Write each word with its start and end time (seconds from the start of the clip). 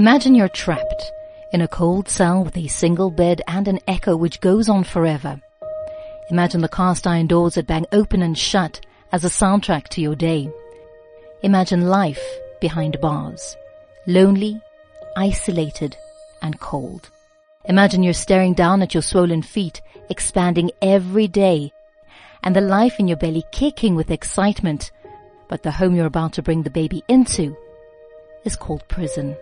Imagine 0.00 0.34
you're 0.34 0.48
trapped 0.48 1.12
in 1.52 1.60
a 1.60 1.68
cold 1.68 2.08
cell 2.08 2.42
with 2.42 2.56
a 2.56 2.68
single 2.68 3.10
bed 3.10 3.42
and 3.46 3.68
an 3.68 3.80
echo 3.86 4.16
which 4.16 4.40
goes 4.40 4.66
on 4.66 4.82
forever. 4.82 5.38
Imagine 6.30 6.62
the 6.62 6.70
cast 6.70 7.06
iron 7.06 7.26
doors 7.26 7.56
that 7.56 7.66
bang 7.66 7.84
open 7.92 8.22
and 8.22 8.38
shut 8.38 8.80
as 9.12 9.26
a 9.26 9.28
soundtrack 9.28 9.88
to 9.88 10.00
your 10.00 10.16
day. 10.16 10.50
Imagine 11.42 11.90
life 11.90 12.22
behind 12.62 12.98
bars. 13.02 13.58
Lonely, 14.06 14.58
isolated, 15.18 15.94
and 16.40 16.58
cold. 16.60 17.10
Imagine 17.66 18.02
you're 18.02 18.14
staring 18.14 18.54
down 18.54 18.80
at 18.80 18.94
your 18.94 19.02
swollen 19.02 19.42
feet, 19.42 19.82
expanding 20.08 20.70
every 20.80 21.28
day, 21.28 21.74
and 22.42 22.56
the 22.56 22.62
life 22.62 22.98
in 22.98 23.06
your 23.06 23.18
belly 23.18 23.44
kicking 23.52 23.96
with 23.96 24.10
excitement. 24.10 24.92
But 25.50 25.62
the 25.62 25.72
home 25.72 25.94
you're 25.94 26.06
about 26.06 26.32
to 26.32 26.42
bring 26.42 26.62
the 26.62 26.70
baby 26.70 27.04
into 27.06 27.54
is 28.46 28.56
called 28.56 28.88
prison. 28.88 29.36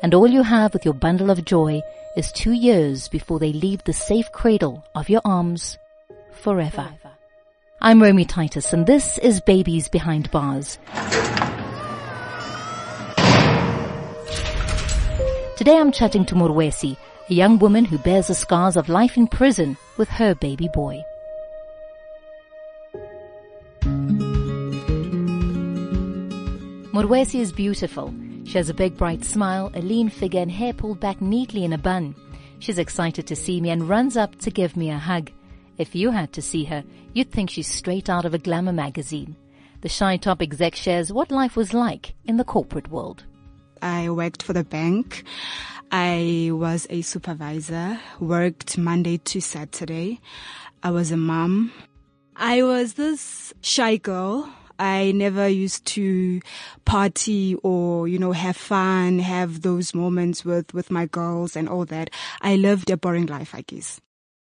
And 0.00 0.14
all 0.14 0.28
you 0.28 0.42
have 0.42 0.72
with 0.72 0.84
your 0.84 0.94
bundle 0.94 1.28
of 1.28 1.44
joy 1.44 1.82
is 2.16 2.30
two 2.30 2.52
years 2.52 3.08
before 3.08 3.40
they 3.40 3.52
leave 3.52 3.82
the 3.82 3.92
safe 3.92 4.30
cradle 4.30 4.84
of 4.94 5.08
your 5.08 5.20
arms 5.24 5.76
forever. 6.30 6.88
I'm 7.80 8.00
Romy 8.00 8.24
Titus 8.24 8.72
and 8.72 8.86
this 8.86 9.18
is 9.18 9.40
Babies 9.40 9.88
Behind 9.88 10.30
Bars. 10.30 10.78
Today 15.56 15.76
I'm 15.76 15.90
chatting 15.90 16.24
to 16.26 16.36
Morwesi, 16.36 16.96
a 17.28 17.34
young 17.34 17.58
woman 17.58 17.84
who 17.84 17.98
bears 17.98 18.28
the 18.28 18.34
scars 18.36 18.76
of 18.76 18.88
life 18.88 19.16
in 19.16 19.26
prison 19.26 19.76
with 19.96 20.08
her 20.08 20.36
baby 20.36 20.68
boy. 20.72 21.02
Morwesi 26.92 27.40
is 27.40 27.50
beautiful. 27.50 28.14
She 28.48 28.56
has 28.56 28.70
a 28.70 28.74
big 28.74 28.96
bright 28.96 29.26
smile, 29.26 29.70
a 29.74 29.82
lean 29.82 30.08
figure 30.08 30.40
and 30.40 30.50
hair 30.50 30.72
pulled 30.72 31.00
back 31.00 31.20
neatly 31.20 31.64
in 31.64 31.74
a 31.74 31.76
bun. 31.78 32.14
She's 32.60 32.78
excited 32.78 33.26
to 33.26 33.36
see 33.36 33.60
me 33.60 33.68
and 33.68 33.86
runs 33.86 34.16
up 34.16 34.36
to 34.36 34.50
give 34.50 34.74
me 34.74 34.88
a 34.88 34.96
hug. 34.96 35.30
If 35.76 35.94
you 35.94 36.12
had 36.12 36.32
to 36.32 36.40
see 36.40 36.64
her, 36.64 36.82
you'd 37.12 37.30
think 37.30 37.50
she's 37.50 37.68
straight 37.68 38.08
out 38.08 38.24
of 38.24 38.32
a 38.32 38.38
glamour 38.38 38.72
magazine. 38.72 39.36
The 39.82 39.90
shy 39.90 40.16
top 40.16 40.40
exec 40.40 40.76
shares 40.76 41.12
what 41.12 41.30
life 41.30 41.56
was 41.56 41.74
like 41.74 42.14
in 42.24 42.38
the 42.38 42.42
corporate 42.44 42.90
world. 42.90 43.22
I 43.82 44.08
worked 44.08 44.42
for 44.42 44.54
the 44.54 44.64
bank. 44.64 45.24
I 45.92 46.48
was 46.50 46.86
a 46.88 47.02
supervisor, 47.02 48.00
worked 48.18 48.78
Monday 48.78 49.18
to 49.18 49.42
Saturday. 49.42 50.22
I 50.82 50.90
was 50.90 51.12
a 51.12 51.18
mom. 51.18 51.70
I 52.34 52.62
was 52.62 52.94
this 52.94 53.52
shy 53.60 53.98
girl 53.98 54.50
I 54.78 55.12
never 55.12 55.48
used 55.48 55.84
to 55.86 56.40
party 56.84 57.54
or, 57.62 58.08
you 58.08 58.18
know, 58.18 58.32
have 58.32 58.56
fun, 58.56 59.18
have 59.18 59.62
those 59.62 59.94
moments 59.94 60.44
with, 60.44 60.72
with 60.72 60.90
my 60.90 61.06
girls 61.06 61.56
and 61.56 61.68
all 61.68 61.84
that. 61.86 62.10
I 62.40 62.56
lived 62.56 62.90
a 62.90 62.96
boring 62.96 63.26
life, 63.26 63.54
I 63.54 63.62
guess. 63.62 64.00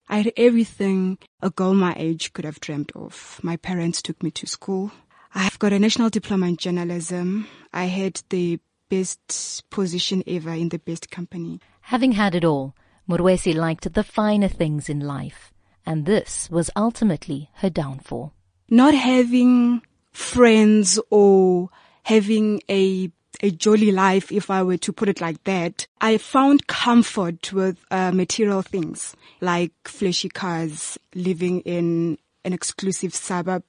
I 0.07 0.17
had 0.17 0.33
everything 0.37 1.19
a 1.41 1.49
girl 1.49 1.73
my 1.73 1.93
age 1.97 2.33
could 2.33 2.45
have 2.45 2.59
dreamed 2.59 2.91
of. 2.95 3.39
My 3.43 3.57
parents 3.57 4.01
took 4.01 4.21
me 4.23 4.31
to 4.31 4.47
school. 4.47 4.91
I've 5.35 5.59
got 5.59 5.73
a 5.73 5.79
national 5.79 6.09
diploma 6.09 6.47
in 6.47 6.57
journalism. 6.57 7.47
I 7.71 7.85
had 7.85 8.21
the 8.29 8.59
best 8.89 9.69
position 9.69 10.23
ever 10.25 10.51
in 10.51 10.69
the 10.69 10.79
best 10.79 11.11
company. 11.11 11.59
Having 11.81 12.13
had 12.13 12.33
it 12.33 12.43
all, 12.43 12.75
Morwesi 13.07 13.55
liked 13.55 13.93
the 13.93 14.03
finer 14.03 14.47
things 14.47 14.89
in 14.89 14.99
life, 14.99 15.53
and 15.85 16.05
this 16.05 16.49
was 16.49 16.69
ultimately 16.75 17.49
her 17.55 17.69
downfall. 17.69 18.33
Not 18.69 18.93
having 18.93 19.81
friends 20.19 20.99
or 21.09 21.69
having 22.03 22.61
a 22.69 23.09
a 23.41 23.51
jolly 23.51 23.91
life, 23.91 24.33
if 24.33 24.49
I 24.49 24.63
were 24.63 24.77
to 24.77 24.91
put 24.91 25.07
it 25.07 25.21
like 25.21 25.41
that. 25.45 25.87
I 26.01 26.17
found 26.17 26.67
comfort 26.67 27.53
with 27.53 27.77
uh, 27.89 28.11
material 28.11 28.61
things 28.61 29.15
like 29.39 29.71
flashy 29.85 30.27
cars, 30.27 30.99
living 31.15 31.61
in 31.61 32.17
an 32.43 32.51
exclusive 32.51 33.15
suburb. 33.15 33.63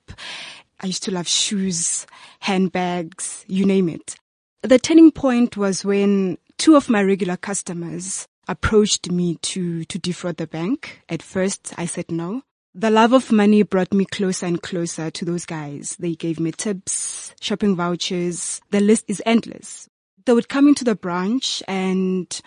I 0.80 0.86
used 0.86 1.04
to 1.04 1.12
love 1.12 1.28
shoes, 1.28 2.04
handbags, 2.40 3.44
you 3.46 3.64
name 3.64 3.88
it. 3.88 4.16
The 4.62 4.80
turning 4.80 5.12
point 5.12 5.56
was 5.56 5.84
when 5.84 6.36
two 6.58 6.74
of 6.74 6.90
my 6.90 7.02
regular 7.02 7.36
customers 7.36 8.26
approached 8.48 9.08
me 9.12 9.36
to, 9.36 9.84
to 9.84 9.98
defraud 10.00 10.38
the 10.38 10.48
bank. 10.48 11.02
At 11.08 11.22
first, 11.22 11.74
I 11.76 11.86
said 11.86 12.10
no. 12.10 12.42
The 12.74 12.90
love 12.90 13.12
of 13.12 13.32
money 13.32 13.62
brought 13.62 13.92
me 13.92 14.04
closer 14.04 14.46
and 14.46 14.62
closer 14.62 15.10
to 15.10 15.24
those 15.24 15.44
guys. 15.44 15.96
They 15.98 16.14
gave 16.14 16.38
me 16.38 16.52
tips, 16.52 17.34
shopping 17.40 17.74
vouchers. 17.74 18.60
The 18.70 18.80
list 18.80 19.06
is 19.08 19.22
endless. 19.26 19.88
They 20.24 20.32
would 20.32 20.48
come 20.48 20.68
into 20.68 20.84
the 20.84 20.94
branch 20.94 21.62
and 21.66 22.40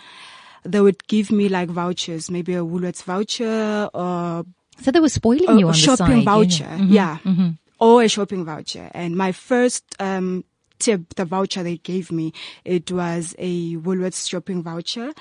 they 0.63 0.79
would 0.79 1.05
give 1.07 1.31
me 1.31 1.49
like 1.49 1.69
vouchers, 1.69 2.31
maybe 2.31 2.53
a 2.53 2.63
Woolworths 2.63 3.03
voucher 3.03 3.89
or 3.93 4.45
so 4.81 4.91
they 4.91 4.99
were 4.99 5.09
spoiling 5.09 5.59
you 5.59 5.67
on 5.67 5.73
shopping 5.73 6.07
the 6.07 6.13
side, 6.15 6.25
voucher, 6.25 6.63
know? 6.63 6.83
mm-hmm, 6.83 6.93
yeah, 6.93 7.17
mm-hmm. 7.23 7.49
or 7.79 8.03
a 8.03 8.07
shopping 8.07 8.45
voucher. 8.45 8.89
And 8.93 9.15
my 9.15 9.31
first 9.31 9.83
um, 9.99 10.43
tip, 10.79 11.15
the 11.15 11.25
voucher 11.25 11.63
they 11.63 11.77
gave 11.77 12.11
me, 12.11 12.33
it 12.65 12.91
was 12.91 13.35
a 13.37 13.75
Woolworths 13.75 14.29
shopping 14.29 14.63
voucher 14.63 15.13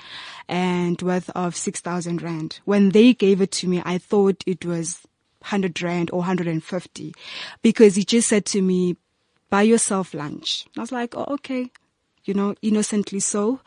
and 0.47 1.01
worth 1.01 1.29
of 1.31 1.55
6,000 1.55 2.21
rand. 2.21 2.59
When 2.65 2.89
they 2.89 3.13
gave 3.13 3.41
it 3.41 3.51
to 3.53 3.67
me, 3.67 3.81
I 3.85 3.97
thought 3.97 4.43
it 4.45 4.65
was 4.65 5.01
100 5.39 5.81
rand 5.81 6.09
or 6.11 6.19
150 6.19 7.13
because 7.61 7.95
he 7.95 8.03
just 8.03 8.29
said 8.29 8.45
to 8.47 8.61
me, 8.61 8.97
buy 9.49 9.61
yourself 9.63 10.13
lunch. 10.13 10.65
I 10.77 10.81
was 10.81 10.91
like, 10.91 11.15
oh, 11.15 11.25
okay. 11.29 11.71
You 12.25 12.33
know, 12.33 12.55
innocently 12.61 13.19
so. 13.19 13.59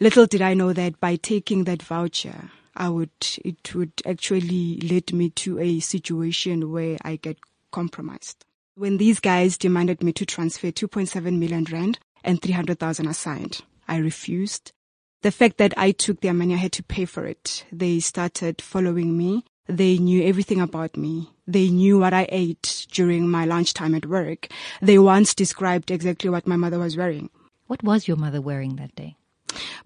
Little 0.00 0.26
did 0.26 0.42
I 0.42 0.54
know 0.54 0.72
that 0.72 0.98
by 0.98 1.16
taking 1.16 1.64
that 1.64 1.82
voucher, 1.82 2.50
I 2.74 2.88
would, 2.88 3.10
it 3.44 3.74
would 3.74 3.92
actually 4.06 4.78
lead 4.80 5.12
me 5.12 5.30
to 5.30 5.58
a 5.58 5.80
situation 5.80 6.72
where 6.72 6.96
I 7.02 7.16
get 7.16 7.38
compromised. 7.70 8.44
When 8.74 8.96
these 8.96 9.20
guys 9.20 9.58
demanded 9.58 10.02
me 10.02 10.14
to 10.14 10.24
transfer 10.24 10.68
2.7 10.68 11.38
million 11.38 11.64
rand 11.70 11.98
and 12.24 12.40
300,000 12.40 13.06
assigned, 13.06 13.60
I 13.86 13.98
refused. 13.98 14.72
The 15.20 15.30
fact 15.30 15.58
that 15.58 15.74
I 15.76 15.90
took 15.92 16.22
their 16.22 16.32
money, 16.32 16.54
I 16.54 16.56
had 16.56 16.72
to 16.72 16.82
pay 16.82 17.04
for 17.04 17.26
it. 17.26 17.66
They 17.70 18.00
started 18.00 18.62
following 18.62 19.18
me. 19.18 19.44
They 19.66 19.98
knew 19.98 20.22
everything 20.22 20.58
about 20.58 20.96
me. 20.96 21.28
They 21.46 21.68
knew 21.68 21.98
what 21.98 22.14
I 22.14 22.26
ate 22.30 22.86
during 22.90 23.28
my 23.28 23.44
lunchtime 23.44 23.94
at 23.94 24.06
work. 24.06 24.48
They 24.80 24.98
once 24.98 25.34
described 25.34 25.90
exactly 25.90 26.30
what 26.30 26.46
my 26.46 26.56
mother 26.56 26.78
was 26.78 26.96
wearing. 26.96 27.28
What 27.66 27.82
was 27.82 28.08
your 28.08 28.16
mother 28.16 28.40
wearing 28.40 28.76
that 28.76 28.96
day? 28.96 29.16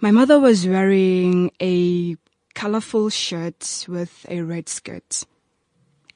My 0.01 0.13
mother 0.13 0.39
was 0.39 0.65
wearing 0.65 1.51
a 1.61 2.17
colorful 2.55 3.11
shirt 3.11 3.85
with 3.89 4.25
a 4.29 4.43
red 4.43 4.69
skirt. 4.69 5.25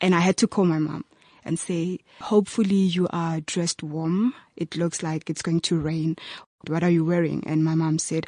And 0.00 0.14
I 0.14 0.20
had 0.20 0.36
to 0.36 0.46
call 0.46 0.66
my 0.66 0.78
mom 0.78 1.04
and 1.44 1.58
say, 1.58 1.98
hopefully 2.20 2.74
you 2.74 3.08
are 3.10 3.40
dressed 3.40 3.82
warm. 3.82 4.34
It 4.56 4.76
looks 4.76 5.02
like 5.02 5.30
it's 5.30 5.42
going 5.42 5.60
to 5.60 5.78
rain. 5.78 6.16
What 6.66 6.82
are 6.82 6.90
you 6.90 7.04
wearing? 7.04 7.42
And 7.46 7.64
my 7.64 7.74
mom 7.74 7.98
said, 7.98 8.26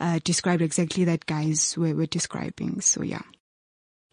uh, 0.00 0.18
described 0.24 0.62
exactly 0.62 1.04
that 1.04 1.26
guys 1.26 1.76
were, 1.76 1.94
were 1.94 2.06
describing. 2.06 2.80
So 2.80 3.02
yeah. 3.02 3.22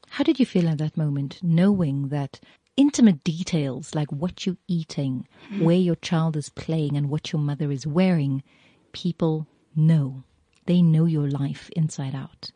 How 0.10 0.24
did 0.24 0.40
you 0.40 0.46
feel 0.46 0.70
at 0.70 0.78
that 0.78 0.96
moment, 0.96 1.40
knowing 1.42 2.10
that 2.10 2.40
intimate 2.78 3.24
details 3.24 3.96
like 3.96 4.12
what 4.12 4.46
you're 4.46 4.58
eating, 4.68 5.28
mm. 5.52 5.64
where 5.64 5.78
your 5.78 5.96
child 5.96 6.38
is 6.38 6.50
playing, 6.50 6.96
and 6.96 7.10
what 7.10 7.32
your 7.32 7.42
mother 7.42 7.72
is 7.72 7.88
wearing, 7.88 8.44
people 8.92 9.48
know. 9.76 10.24
They 10.68 10.82
know 10.82 11.06
your 11.06 11.30
life 11.30 11.70
inside 11.76 12.16
out. 12.16 12.52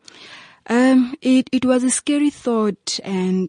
Um, 0.66 1.14
it, 1.20 1.48
it 1.52 1.64
was 1.64 1.82
a 1.84 1.90
scary 1.90 2.30
thought 2.30 3.00
and 3.02 3.48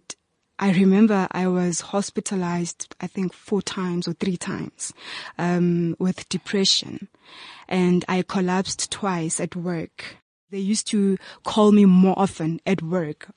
I 0.61 0.71
remember 0.73 1.27
I 1.31 1.47
was 1.47 1.81
hospitalized, 1.81 2.95
I 3.01 3.07
think 3.07 3.33
four 3.33 3.63
times 3.63 4.07
or 4.07 4.13
three 4.13 4.37
times, 4.37 4.93
um, 5.39 5.95
with 5.97 6.29
depression 6.29 7.07
and 7.67 8.05
I 8.07 8.21
collapsed 8.21 8.91
twice 8.91 9.39
at 9.39 9.55
work. 9.55 10.17
They 10.51 10.59
used 10.59 10.85
to 10.87 11.17
call 11.43 11.71
me 11.71 11.85
more 11.85 12.13
often 12.15 12.59
at 12.65 12.83
work 12.83 13.29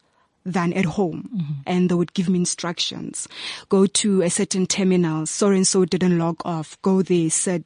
than 0.44 0.72
at 0.72 0.84
home. 0.84 1.28
Mm-hmm. 1.34 1.52
And 1.66 1.90
they 1.90 1.94
would 1.94 2.12
give 2.14 2.28
me 2.28 2.38
instructions. 2.38 3.28
Go 3.68 3.86
to 3.86 4.22
a 4.22 4.30
certain 4.30 4.66
terminal. 4.66 5.26
So 5.26 5.48
and 5.48 5.66
so 5.66 5.84
didn't 5.84 6.18
log 6.18 6.36
off. 6.44 6.80
Go 6.82 7.02
there, 7.02 7.30
said, 7.30 7.64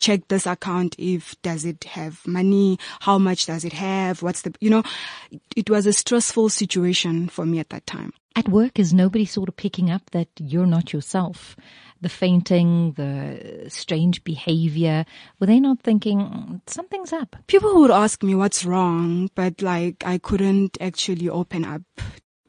check 0.00 0.28
this 0.28 0.46
account 0.46 0.94
if 0.98 1.40
does 1.42 1.64
it 1.64 1.84
have 1.84 2.26
money? 2.26 2.78
How 3.00 3.18
much 3.18 3.46
does 3.46 3.64
it 3.64 3.72
have? 3.72 4.22
What's 4.22 4.42
the, 4.42 4.54
you 4.60 4.70
know, 4.70 4.82
it 5.56 5.70
was 5.70 5.86
a 5.86 5.92
stressful 5.92 6.48
situation 6.50 7.28
for 7.28 7.46
me 7.46 7.58
at 7.58 7.70
that 7.70 7.86
time. 7.86 8.12
At 8.36 8.48
work, 8.48 8.78
is 8.78 8.94
nobody 8.94 9.24
sort 9.24 9.48
of 9.48 9.56
picking 9.56 9.90
up 9.90 10.10
that 10.10 10.28
you're 10.38 10.66
not 10.66 10.92
yourself? 10.92 11.56
The 12.00 12.08
fainting, 12.08 12.92
the 12.92 13.66
strange 13.68 14.22
behavior, 14.22 15.04
were 15.40 15.46
they 15.46 15.58
not 15.58 15.80
thinking 15.80 16.60
something's 16.66 17.12
up? 17.12 17.34
People 17.48 17.80
would 17.80 17.90
ask 17.90 18.22
me 18.22 18.36
what's 18.36 18.64
wrong, 18.64 19.30
but 19.34 19.60
like 19.62 20.04
I 20.06 20.18
couldn't 20.18 20.78
actually 20.80 21.28
open 21.28 21.64
up 21.64 21.82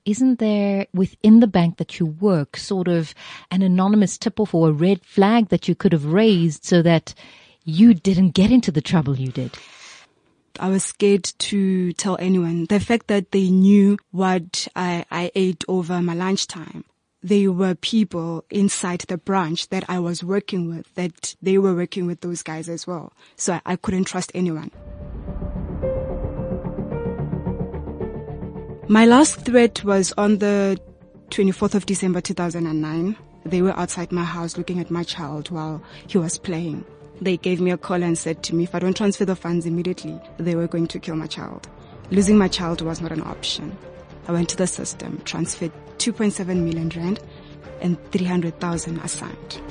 isn't 0.05 0.39
there 0.39 0.87
within 0.93 1.39
the 1.39 1.47
bank 1.47 1.77
that 1.77 1.99
you 1.99 2.05
work 2.05 2.57
sort 2.57 2.87
of 2.87 3.13
an 3.51 3.61
anonymous 3.61 4.17
tip 4.17 4.39
off 4.39 4.55
or 4.55 4.69
a 4.69 4.73
red 4.73 5.05
flag 5.05 5.49
that 5.49 5.67
you 5.67 5.75
could 5.75 5.93
have 5.93 6.05
raised 6.05 6.65
so 6.65 6.81
that 6.81 7.13
you 7.63 7.93
didn't 7.93 8.31
get 8.31 8.51
into 8.51 8.71
the 8.71 8.81
trouble 8.81 9.15
you 9.17 9.31
did? 9.31 9.55
I 10.59 10.69
was 10.69 10.83
scared 10.83 11.23
to 11.23 11.93
tell 11.93 12.17
anyone. 12.19 12.65
The 12.65 12.79
fact 12.79 13.07
that 13.07 13.31
they 13.31 13.49
knew 13.49 13.97
what 14.11 14.67
I, 14.75 15.05
I 15.09 15.31
ate 15.35 15.63
over 15.67 16.01
my 16.01 16.13
lunchtime. 16.13 16.85
They 17.21 17.47
were 17.49 17.75
people 17.75 18.45
inside 18.49 19.01
the 19.01 19.17
branch 19.17 19.69
that 19.69 19.83
I 19.89 19.99
was 19.99 20.23
working 20.23 20.69
with, 20.69 20.93
that 20.95 21.35
they 21.41 21.57
were 21.57 21.75
working 21.75 22.05
with 22.05 22.21
those 22.21 22.43
guys 22.43 22.69
as 22.69 22.87
well. 22.87 23.11
So 23.35 23.53
I, 23.53 23.61
I 23.65 23.75
couldn't 23.75 24.05
trust 24.05 24.31
anyone. 24.33 24.71
My 28.87 29.05
last 29.05 29.45
threat 29.45 29.83
was 29.83 30.13
on 30.17 30.37
the 30.37 30.79
24th 31.29 31.75
of 31.75 31.85
December 31.85 32.21
2009. 32.21 33.15
They 33.45 33.61
were 33.61 33.77
outside 33.77 34.11
my 34.11 34.23
house 34.23 34.57
looking 34.57 34.79
at 34.79 34.89
my 34.89 35.03
child 35.03 35.51
while 35.51 35.83
he 36.07 36.17
was 36.17 36.37
playing. 36.37 36.85
They 37.21 37.35
gave 37.35 37.59
me 37.59 37.71
a 37.71 37.77
call 37.77 38.01
and 38.01 38.17
said 38.17 38.43
to 38.43 38.55
me 38.55 38.63
if 38.63 38.73
I 38.73 38.79
don't 38.79 38.95
transfer 38.95 39.25
the 39.25 39.35
funds 39.35 39.65
immediately, 39.65 40.19
they 40.37 40.55
were 40.55 40.67
going 40.67 40.87
to 40.87 40.99
kill 40.99 41.17
my 41.17 41.27
child. 41.27 41.67
Losing 42.11 42.37
my 42.37 42.47
child 42.47 42.81
was 42.81 43.01
not 43.01 43.11
an 43.11 43.21
option. 43.21 43.77
I 44.29 44.31
went 44.31 44.47
to 44.49 44.57
the 44.57 44.67
system, 44.67 45.19
transferred 45.25 45.71
2.7 45.97 46.45
million 46.45 46.89
rand 46.89 47.19
and 47.81 47.97
300,000 48.11 48.99
assigned. 48.99 49.61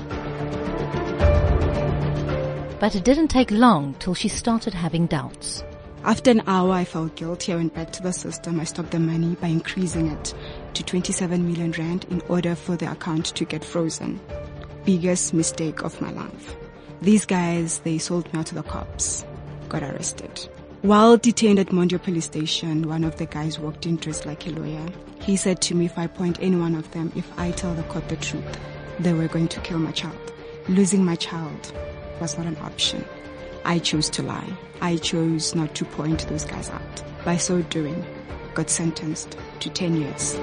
But 2.81 2.97
it 2.97 3.05
didn't 3.05 3.29
take 3.29 3.53
long 3.53 3.95
till 4.01 4.15
she 4.15 4.27
started 4.27 4.75
having 4.75 5.07
doubts. 5.07 5.63
After 6.03 6.33
an 6.33 6.43
hour, 6.49 6.73
I 6.73 6.85
felt 6.85 7.15
guilty. 7.15 7.53
I 7.53 7.57
went 7.57 7.73
back 7.73 7.93
to 7.93 8.03
the 8.03 8.13
system. 8.13 8.59
I 8.59 8.65
stopped 8.65 8.91
the 8.91 8.99
money 8.99 9.37
by 9.37 9.47
increasing 9.47 10.09
it 10.09 10.35
to 10.75 10.83
27 10.83 11.47
million 11.47 11.71
rand 11.79 12.07
in 12.11 12.21
order 12.23 12.57
for 12.57 12.75
the 12.75 12.91
account 12.91 13.27
to 13.27 13.45
get 13.45 13.65
frozen. 13.65 14.19
Biggest 14.85 15.33
mistake 15.35 15.85
of 15.85 16.01
my 16.01 16.11
life. 16.11 16.57
These 17.01 17.27
guys, 17.27 17.79
they 17.85 17.99
sold 17.99 18.33
me 18.33 18.41
out 18.41 18.47
to 18.47 18.57
the 18.57 18.65
cops. 18.65 19.25
Got 19.69 19.85
arrested. 19.85 20.49
While 20.83 21.17
detained 21.17 21.59
at 21.59 21.71
Mondio 21.71 22.01
police 22.01 22.27
station, 22.27 22.89
one 22.89 23.03
of 23.03 23.17
the 23.17 23.27
guys 23.27 23.59
walked 23.59 23.85
in 23.85 23.97
dressed 23.97 24.27
like 24.27 24.47
a 24.47 24.51
lawyer. 24.51 24.87
He 25.21 25.35
said 25.35 25.61
to 25.63 25.75
me 25.75 25.87
if 25.87 25.99
I 25.99 26.07
point 26.07 26.39
any 26.41 26.55
one 26.55 26.77
of 26.77 26.89
them, 26.93 27.13
if 27.17 27.29
I 27.37 27.51
tell 27.51 27.75
the 27.75 27.83
court 27.83 28.09
the 28.09 28.15
truth, 28.15 28.45
they 29.01 29.13
were 29.13 29.27
going 29.27 29.49
to 29.49 29.61
kill 29.61 29.81
my 29.81 29.91
child. 29.91 30.17
Losing 30.69 31.05
my 31.05 31.17
child 31.17 31.73
was 32.21 32.39
not 32.39 32.47
an 32.47 32.57
option. 32.59 33.05
I 33.65 33.81
chose 33.81 34.09
to 34.11 34.23
lie. 34.23 34.57
I 34.81 34.99
chose 34.99 35.53
not 35.53 35.75
to 35.75 35.85
point 35.85 36.29
those 36.29 36.45
guys 36.45 36.71
out. 36.71 37.03
By 37.25 37.39
so 37.39 37.61
doing, 37.63 38.05
got 38.55 38.71
sentenced 38.71 39.37
to 39.59 39.69
10 39.71 39.97
years. 39.97 40.35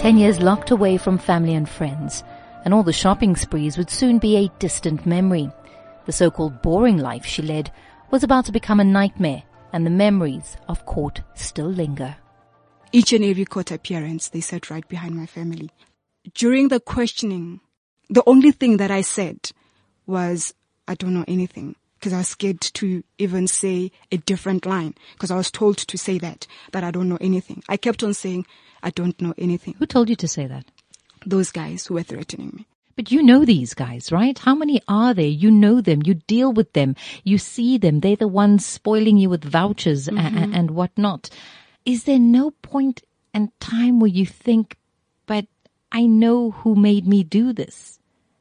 10 0.00 0.16
years 0.16 0.38
locked 0.38 0.70
away 0.70 0.96
from 0.96 1.18
family 1.18 1.54
and 1.54 1.68
friends, 1.68 2.22
and 2.66 2.74
all 2.74 2.82
the 2.82 2.92
shopping 2.92 3.36
sprees 3.36 3.78
would 3.78 3.88
soon 3.88 4.18
be 4.18 4.36
a 4.36 4.50
distant 4.58 5.06
memory. 5.06 5.48
The 6.06 6.12
so-called 6.12 6.62
boring 6.62 6.98
life 6.98 7.24
she 7.24 7.40
led 7.40 7.70
was 8.10 8.24
about 8.24 8.44
to 8.46 8.52
become 8.52 8.80
a 8.80 8.84
nightmare, 8.84 9.44
and 9.72 9.86
the 9.86 9.90
memories 9.90 10.56
of 10.68 10.84
court 10.84 11.22
still 11.34 11.68
linger. 11.68 12.16
Each 12.90 13.12
and 13.12 13.24
every 13.24 13.44
court 13.44 13.70
appearance, 13.70 14.30
they 14.30 14.40
sat 14.40 14.68
right 14.68 14.86
behind 14.88 15.14
my 15.14 15.26
family. 15.26 15.70
During 16.34 16.66
the 16.66 16.80
questioning, 16.80 17.60
the 18.10 18.24
only 18.26 18.50
thing 18.50 18.78
that 18.78 18.90
I 18.90 19.02
said 19.02 19.52
was, 20.04 20.52
I 20.88 20.96
don't 20.96 21.14
know 21.14 21.24
anything 21.28 21.76
because 22.00 22.12
I 22.12 22.18
was 22.18 22.28
scared 22.28 22.60
to 22.60 23.04
even 23.18 23.46
say 23.46 23.92
a 24.10 24.16
different 24.16 24.66
line 24.66 24.96
because 25.12 25.30
I 25.30 25.36
was 25.36 25.52
told 25.52 25.78
to 25.78 25.96
say 25.96 26.18
that, 26.18 26.48
that 26.72 26.82
I 26.82 26.90
don't 26.90 27.08
know 27.08 27.18
anything. 27.20 27.62
I 27.68 27.76
kept 27.76 28.02
on 28.02 28.12
saying, 28.12 28.44
I 28.82 28.90
don't 28.90 29.20
know 29.22 29.34
anything. 29.38 29.74
Who 29.78 29.86
told 29.86 30.08
you 30.08 30.16
to 30.16 30.26
say 30.26 30.48
that? 30.48 30.64
Those 31.26 31.50
guys 31.50 31.86
who 31.86 31.94
were 31.94 32.02
threatening 32.02 32.52
me. 32.56 32.66
But 32.94 33.12
you 33.12 33.22
know 33.22 33.44
these 33.44 33.74
guys, 33.74 34.10
right? 34.10 34.38
How 34.38 34.54
many 34.54 34.80
are 34.88 35.12
there? 35.12 35.26
You 35.26 35.50
know 35.50 35.82
them. 35.82 36.00
You 36.04 36.14
deal 36.14 36.50
with 36.50 36.72
them. 36.72 36.96
You 37.24 37.36
see 37.36 37.76
them. 37.76 38.00
They're 38.00 38.16
the 38.16 38.26
ones 38.26 38.64
spoiling 38.64 39.18
you 39.18 39.28
with 39.28 39.44
vouchers 39.44 40.08
mm-hmm. 40.08 40.18
and, 40.18 40.54
and 40.54 40.70
whatnot. 40.70 41.28
Is 41.84 42.04
there 42.04 42.18
no 42.18 42.52
point 42.52 43.02
and 43.36 43.52
time 43.60 44.00
where 44.00 44.08
you 44.08 44.24
think, 44.24 44.78
but 45.26 45.44
I 45.92 46.06
know 46.06 46.52
who 46.52 46.74
made 46.74 47.06
me 47.06 47.22
do 47.22 47.52
this. 47.52 47.98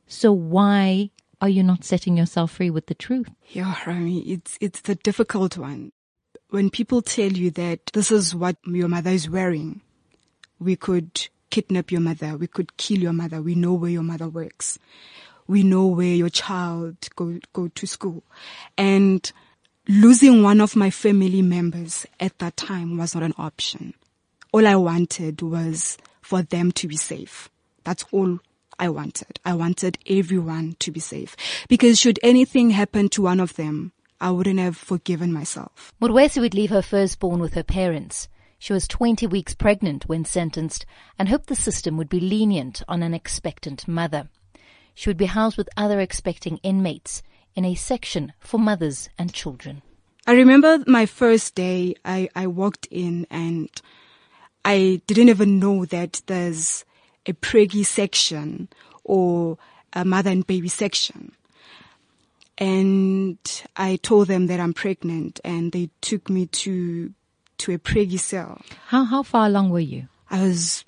So 0.07 0.31
why 0.31 1.09
are 1.41 1.49
you 1.49 1.63
not 1.63 1.83
setting 1.83 2.15
yourself 2.15 2.51
free 2.51 2.69
with 2.69 2.87
the 2.87 2.95
truth? 2.95 3.29
Yeah, 3.49 3.75
Rami, 3.85 4.19
it's, 4.21 4.57
it's 4.61 4.79
the 4.79 4.95
difficult 4.95 5.57
one. 5.57 5.91
When 6.49 6.69
people 6.69 7.01
tell 7.01 7.31
you 7.31 7.51
that 7.51 7.87
this 7.93 8.09
is 8.09 8.33
what 8.33 8.55
your 8.65 8.87
mother 8.87 9.09
is 9.09 9.29
wearing, 9.29 9.81
we 10.59 10.77
could 10.77 11.27
kidnap 11.55 11.89
your 11.89 12.01
mother. 12.01 12.35
We 12.35 12.47
could 12.47 12.75
kill 12.75 12.97
your 12.97 13.13
mother. 13.13 13.41
We 13.41 13.55
know 13.55 13.71
where 13.71 13.89
your 13.89 14.03
mother 14.03 14.27
works. 14.27 14.77
We 15.47 15.63
know 15.63 15.87
where 15.87 16.13
your 16.13 16.27
child 16.27 16.97
go, 17.15 17.39
go 17.53 17.69
to 17.69 17.87
school. 17.87 18.23
And 18.77 19.31
losing 19.87 20.43
one 20.43 20.59
of 20.59 20.75
my 20.75 20.89
family 20.89 21.41
members 21.41 22.05
at 22.19 22.37
that 22.39 22.57
time 22.57 22.97
was 22.97 23.15
not 23.15 23.23
an 23.23 23.33
option. 23.37 23.93
All 24.51 24.67
I 24.67 24.75
wanted 24.75 25.41
was 25.41 25.97
for 26.21 26.41
them 26.41 26.73
to 26.73 26.89
be 26.89 26.97
safe. 26.97 27.49
That's 27.85 28.03
all 28.11 28.39
I 28.77 28.89
wanted. 28.89 29.39
I 29.45 29.53
wanted 29.53 29.97
everyone 30.07 30.75
to 30.79 30.91
be 30.91 30.99
safe 30.99 31.37
because 31.69 32.01
should 32.01 32.19
anything 32.21 32.71
happen 32.71 33.07
to 33.09 33.21
one 33.21 33.39
of 33.39 33.55
them, 33.55 33.93
I 34.19 34.31
wouldn't 34.31 34.59
have 34.59 34.75
forgiven 34.75 35.31
myself. 35.31 35.93
Morwesi 36.01 36.41
would 36.41 36.53
leave 36.53 36.71
her 36.71 36.81
firstborn 36.81 37.39
with 37.39 37.53
her 37.53 37.63
parents. 37.63 38.27
She 38.57 38.73
was 38.73 38.87
20 38.87 39.27
weeks 39.27 39.53
pregnant 39.53 40.07
when 40.07 40.25
sentenced 40.25 40.85
and 41.19 41.29
hoped 41.29 41.47
the 41.47 41.55
system 41.55 41.97
would 41.97 42.09
be 42.09 42.19
lenient 42.19 42.81
on 42.87 43.03
an 43.03 43.13
expectant 43.13 43.87
mother. 43.87 44.29
She 44.93 45.09
would 45.09 45.17
be 45.17 45.25
housed 45.25 45.57
with 45.57 45.69
other 45.75 45.99
expecting 45.99 46.57
inmates 46.57 47.21
in 47.55 47.65
a 47.65 47.75
section 47.75 48.33
for 48.39 48.57
mothers 48.57 49.09
and 49.17 49.33
children. 49.33 49.81
I 50.27 50.33
remember 50.33 50.83
my 50.87 51.05
first 51.05 51.55
day, 51.55 51.95
I, 52.03 52.29
I 52.35 52.47
walked 52.47 52.87
in 52.89 53.27
and 53.29 53.69
I 54.63 55.01
didn't 55.05 55.29
even 55.29 55.59
know 55.59 55.85
that 55.85 56.21
there's 56.25 56.85
a 57.25 57.33
preggy 57.33 57.85
section 57.85 58.69
or 59.03 59.57
a 59.93 60.03
mother 60.03 60.31
and 60.31 60.45
baby 60.47 60.69
section 60.69 61.33
and 62.57 63.37
I 63.75 63.97
told 63.97 64.27
them 64.27 64.47
that 64.47 64.59
I'm 64.59 64.73
pregnant 64.73 65.39
and 65.43 65.71
they 65.71 65.89
took 66.01 66.29
me 66.29 66.45
to 66.47 67.13
to 67.59 67.73
a 67.73 67.77
preggy 67.79 68.19
cell. 68.19 68.61
How 68.87 69.03
how 69.03 69.23
far 69.23 69.47
along 69.47 69.69
were 69.69 69.79
you? 69.79 70.07
I 70.29 70.41
was 70.41 70.83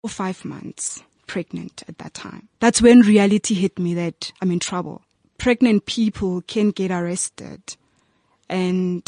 four, 0.00 0.10
five 0.10 0.44
months 0.44 1.02
pregnant 1.26 1.84
at 1.88 1.98
that 1.98 2.14
time. 2.14 2.48
That's 2.58 2.82
when 2.82 3.00
reality 3.00 3.54
hit 3.54 3.78
me 3.78 3.94
that 3.94 4.32
I'm 4.40 4.50
in 4.50 4.58
trouble. 4.58 5.02
Pregnant 5.38 5.86
people 5.86 6.42
can 6.42 6.70
get 6.70 6.90
arrested. 6.90 7.76
And 8.48 9.02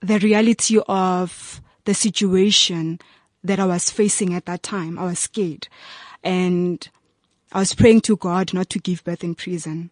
the 0.00 0.18
reality 0.18 0.78
of 0.86 1.62
the 1.84 1.94
situation 1.94 3.00
that 3.42 3.58
I 3.58 3.64
was 3.64 3.90
facing 3.90 4.34
at 4.34 4.46
that 4.46 4.62
time, 4.62 4.98
I 4.98 5.04
was 5.04 5.18
scared. 5.18 5.68
And 6.22 6.86
I 7.52 7.60
was 7.60 7.74
praying 7.74 8.02
to 8.02 8.16
God 8.16 8.52
not 8.52 8.68
to 8.70 8.78
give 8.78 9.04
birth 9.04 9.24
in 9.24 9.34
prison. 9.34 9.90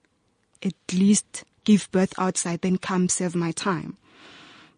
At 0.62 0.75
least 0.92 1.44
give 1.64 1.90
birth 1.90 2.12
outside, 2.18 2.61
then 2.61 2.76
come 2.76 3.09
serve 3.09 3.35
my 3.35 3.52
time. 3.52 3.97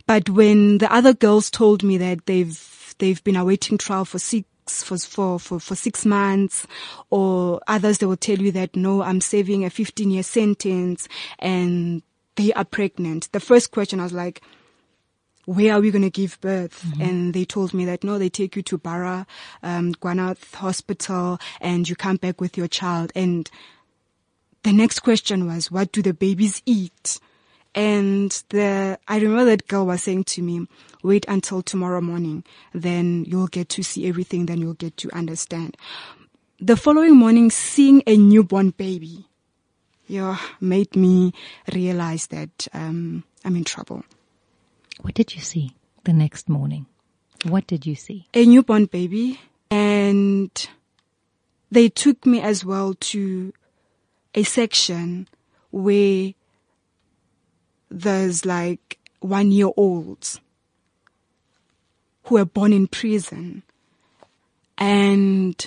But 0.06 0.28
when 0.28 0.78
the 0.78 0.92
other 0.92 1.14
girls 1.14 1.50
told 1.50 1.82
me 1.82 1.96
that 1.98 2.26
they've, 2.26 2.94
they've 2.98 3.22
been 3.24 3.36
awaiting 3.36 3.78
trial 3.78 4.04
for 4.04 4.18
six 4.18 4.46
for, 4.66 4.96
for, 4.96 5.38
for, 5.38 5.60
for 5.60 5.74
six 5.74 6.06
months 6.06 6.66
or 7.10 7.60
others 7.66 7.98
they 7.98 8.06
will 8.06 8.16
tell 8.16 8.38
you 8.38 8.50
that 8.52 8.74
no, 8.74 9.02
I'm 9.02 9.20
serving 9.20 9.64
a 9.64 9.68
15 9.68 10.10
year 10.10 10.22
sentence 10.22 11.06
and 11.38 12.02
they 12.36 12.52
are 12.54 12.64
pregnant. 12.64 13.30
The 13.32 13.40
first 13.40 13.70
question 13.70 14.00
I 14.00 14.04
was 14.04 14.12
like, 14.12 14.40
where 15.44 15.74
are 15.74 15.80
we 15.80 15.90
going 15.90 16.02
to 16.02 16.10
give 16.10 16.40
birth? 16.40 16.82
Mm-hmm. 16.82 17.02
And 17.02 17.34
they 17.34 17.44
told 17.44 17.74
me 17.74 17.84
that 17.84 18.02
no, 18.02 18.18
they 18.18 18.30
take 18.30 18.56
you 18.56 18.62
to 18.62 18.78
Bara, 18.78 19.26
um, 19.62 19.94
Gwanath 19.94 20.54
Hospital 20.54 21.38
and 21.60 21.88
you 21.88 21.96
come 21.96 22.16
back 22.16 22.40
with 22.40 22.56
your 22.56 22.68
child. 22.68 23.12
And 23.14 23.50
the 24.62 24.72
next 24.72 25.00
question 25.00 25.46
was, 25.46 25.70
what 25.70 25.92
do 25.92 26.00
the 26.02 26.14
babies 26.14 26.62
eat? 26.64 27.20
And 27.74 28.30
the, 28.50 28.98
I 29.08 29.18
remember 29.18 29.44
that 29.46 29.66
girl 29.66 29.86
was 29.86 30.02
saying 30.02 30.24
to 30.24 30.42
me, 30.42 30.66
wait 31.02 31.24
until 31.28 31.62
tomorrow 31.62 32.00
morning, 32.00 32.44
then 32.72 33.24
you'll 33.26 33.48
get 33.48 33.68
to 33.70 33.82
see 33.82 34.08
everything, 34.08 34.46
then 34.46 34.60
you'll 34.60 34.74
get 34.74 34.96
to 34.98 35.10
understand. 35.14 35.76
The 36.60 36.76
following 36.76 37.16
morning, 37.16 37.50
seeing 37.50 38.02
a 38.06 38.16
newborn 38.16 38.70
baby, 38.70 39.26
yeah, 40.06 40.38
made 40.60 40.94
me 40.94 41.32
realize 41.72 42.28
that, 42.28 42.68
um, 42.72 43.24
I'm 43.44 43.56
in 43.56 43.64
trouble. 43.64 44.04
What 45.00 45.14
did 45.14 45.34
you 45.34 45.40
see 45.40 45.74
the 46.04 46.12
next 46.12 46.48
morning? 46.48 46.86
What 47.44 47.66
did 47.66 47.84
you 47.84 47.94
see? 47.94 48.28
A 48.32 48.46
newborn 48.46 48.86
baby 48.86 49.40
and 49.70 50.68
they 51.70 51.88
took 51.88 52.24
me 52.24 52.40
as 52.40 52.64
well 52.64 52.94
to 52.94 53.52
a 54.34 54.44
section 54.44 55.28
where 55.70 56.32
there's 57.90 58.44
like 58.44 58.98
one 59.20 59.52
year 59.52 59.70
olds 59.76 60.40
who 62.24 62.36
were 62.36 62.44
born 62.44 62.72
in 62.72 62.86
prison 62.86 63.62
and 64.78 65.66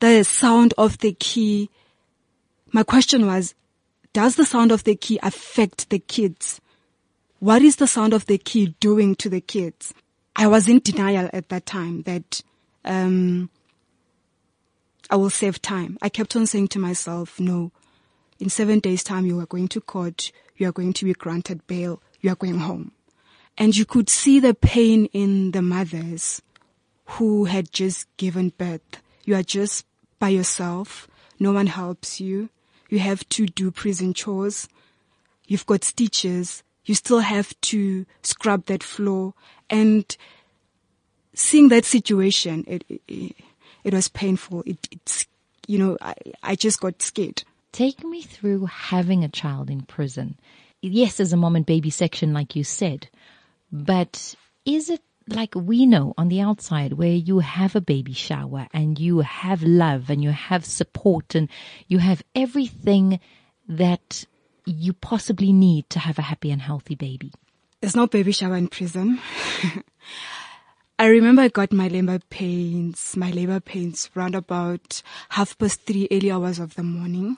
the 0.00 0.22
sound 0.24 0.74
of 0.78 0.98
the 0.98 1.12
key. 1.12 1.70
My 2.72 2.82
question 2.82 3.26
was, 3.26 3.54
does 4.12 4.36
the 4.36 4.44
sound 4.44 4.72
of 4.72 4.84
the 4.84 4.96
key 4.96 5.18
affect 5.22 5.90
the 5.90 5.98
kids? 5.98 6.60
What 7.40 7.62
is 7.62 7.76
the 7.76 7.86
sound 7.86 8.12
of 8.12 8.26
the 8.26 8.38
key 8.38 8.74
doing 8.80 9.14
to 9.16 9.28
the 9.28 9.40
kids? 9.40 9.94
I 10.34 10.46
was 10.46 10.68
in 10.68 10.80
denial 10.80 11.28
at 11.32 11.48
that 11.50 11.66
time 11.66 12.02
that, 12.02 12.42
um, 12.84 13.50
I 15.10 15.16
will 15.16 15.30
save 15.30 15.62
time. 15.62 15.98
I 16.02 16.08
kept 16.08 16.36
on 16.36 16.46
saying 16.46 16.68
to 16.68 16.78
myself, 16.78 17.40
no, 17.40 17.72
in 18.38 18.48
seven 18.48 18.78
days 18.78 19.02
time, 19.02 19.26
you 19.26 19.40
are 19.40 19.46
going 19.46 19.68
to 19.68 19.80
court. 19.80 20.32
You 20.56 20.68
are 20.68 20.72
going 20.72 20.92
to 20.94 21.04
be 21.04 21.12
granted 21.12 21.66
bail. 21.66 22.02
You 22.20 22.32
are 22.32 22.36
going 22.36 22.58
home. 22.58 22.92
And 23.56 23.76
you 23.76 23.84
could 23.84 24.08
see 24.08 24.38
the 24.38 24.54
pain 24.54 25.06
in 25.06 25.50
the 25.50 25.62
mothers 25.62 26.42
who 27.06 27.46
had 27.46 27.72
just 27.72 28.06
given 28.16 28.50
birth. 28.50 29.02
You 29.24 29.34
are 29.34 29.42
just 29.42 29.84
by 30.18 30.28
yourself. 30.28 31.08
No 31.40 31.52
one 31.52 31.66
helps 31.66 32.20
you. 32.20 32.50
You 32.88 33.00
have 33.00 33.28
to 33.30 33.46
do 33.46 33.70
prison 33.70 34.14
chores. 34.14 34.68
You've 35.46 35.66
got 35.66 35.84
stitches. 35.84 36.62
You 36.84 36.94
still 36.94 37.20
have 37.20 37.58
to 37.62 38.06
scrub 38.22 38.66
that 38.66 38.82
floor 38.82 39.34
and 39.68 40.16
seeing 41.34 41.68
that 41.68 41.84
situation, 41.84 42.64
it, 42.66 42.84
it, 43.06 43.36
it 43.84 43.94
was 43.94 44.08
painful. 44.08 44.62
It, 44.66 44.88
it's, 44.90 45.26
you 45.66 45.78
know, 45.78 45.96
I, 46.00 46.14
I 46.42 46.54
just 46.54 46.80
got 46.80 47.00
scared. 47.00 47.44
Take 47.72 48.02
me 48.04 48.22
through 48.22 48.66
having 48.66 49.24
a 49.24 49.28
child 49.28 49.70
in 49.70 49.82
prison. 49.82 50.38
Yes, 50.80 51.16
there's 51.16 51.32
a 51.32 51.36
mom 51.36 51.56
and 51.56 51.66
baby 51.66 51.90
section, 51.90 52.32
like 52.32 52.56
you 52.56 52.64
said, 52.64 53.08
but 53.70 54.34
is 54.64 54.90
it 54.90 55.02
like 55.28 55.54
we 55.54 55.86
know 55.86 56.14
on 56.16 56.28
the 56.28 56.40
outside 56.40 56.94
where 56.94 57.08
you 57.08 57.40
have 57.40 57.76
a 57.76 57.80
baby 57.80 58.12
shower 58.12 58.66
and 58.72 58.98
you 58.98 59.20
have 59.20 59.62
love 59.62 60.08
and 60.08 60.22
you 60.22 60.30
have 60.30 60.64
support 60.64 61.34
and 61.34 61.48
you 61.86 61.98
have 61.98 62.22
everything 62.34 63.20
that 63.68 64.24
you 64.64 64.92
possibly 64.92 65.52
need 65.52 65.88
to 65.90 65.98
have 65.98 66.18
a 66.18 66.22
happy 66.22 66.50
and 66.50 66.62
healthy 66.62 66.94
baby? 66.94 67.32
There's 67.80 67.96
no 67.96 68.06
baby 68.06 68.32
shower 68.32 68.56
in 68.56 68.68
prison. 68.68 69.20
I 71.00 71.06
remember 71.06 71.42
I 71.42 71.48
got 71.48 71.72
my 71.72 71.86
labor 71.86 72.18
pains, 72.28 73.16
my 73.16 73.30
labor 73.30 73.60
pains 73.60 74.10
round 74.16 74.34
about 74.34 75.00
half 75.28 75.56
past 75.56 75.82
three 75.82 76.08
early 76.10 76.30
hours 76.30 76.58
of 76.58 76.74
the 76.74 76.82
morning. 76.82 77.36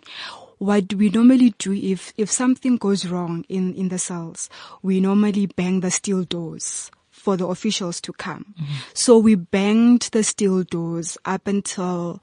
What 0.57 0.95
we 0.95 1.11
normally 1.11 1.55
do 1.59 1.73
if, 1.73 2.14
if 2.17 2.31
something 2.31 2.79
goes 2.79 3.07
wrong 3.07 3.45
in, 3.50 3.75
in 3.75 3.88
the 3.88 3.99
cells, 3.99 4.49
we 4.83 5.00
normally 5.00 5.45
bang 5.47 5.81
the 5.81 5.90
steel 5.90 6.25
doors 6.25 6.90
for 7.11 7.37
the 7.37 7.47
officials 7.47 8.00
to 8.02 8.14
come. 8.14 8.55
Mm-hmm. 8.59 8.75
So 8.95 9.19
we 9.19 9.35
banged 9.35 10.09
the 10.12 10.23
steel 10.23 10.62
doors 10.62 11.19
up 11.26 11.47
until, 11.47 12.23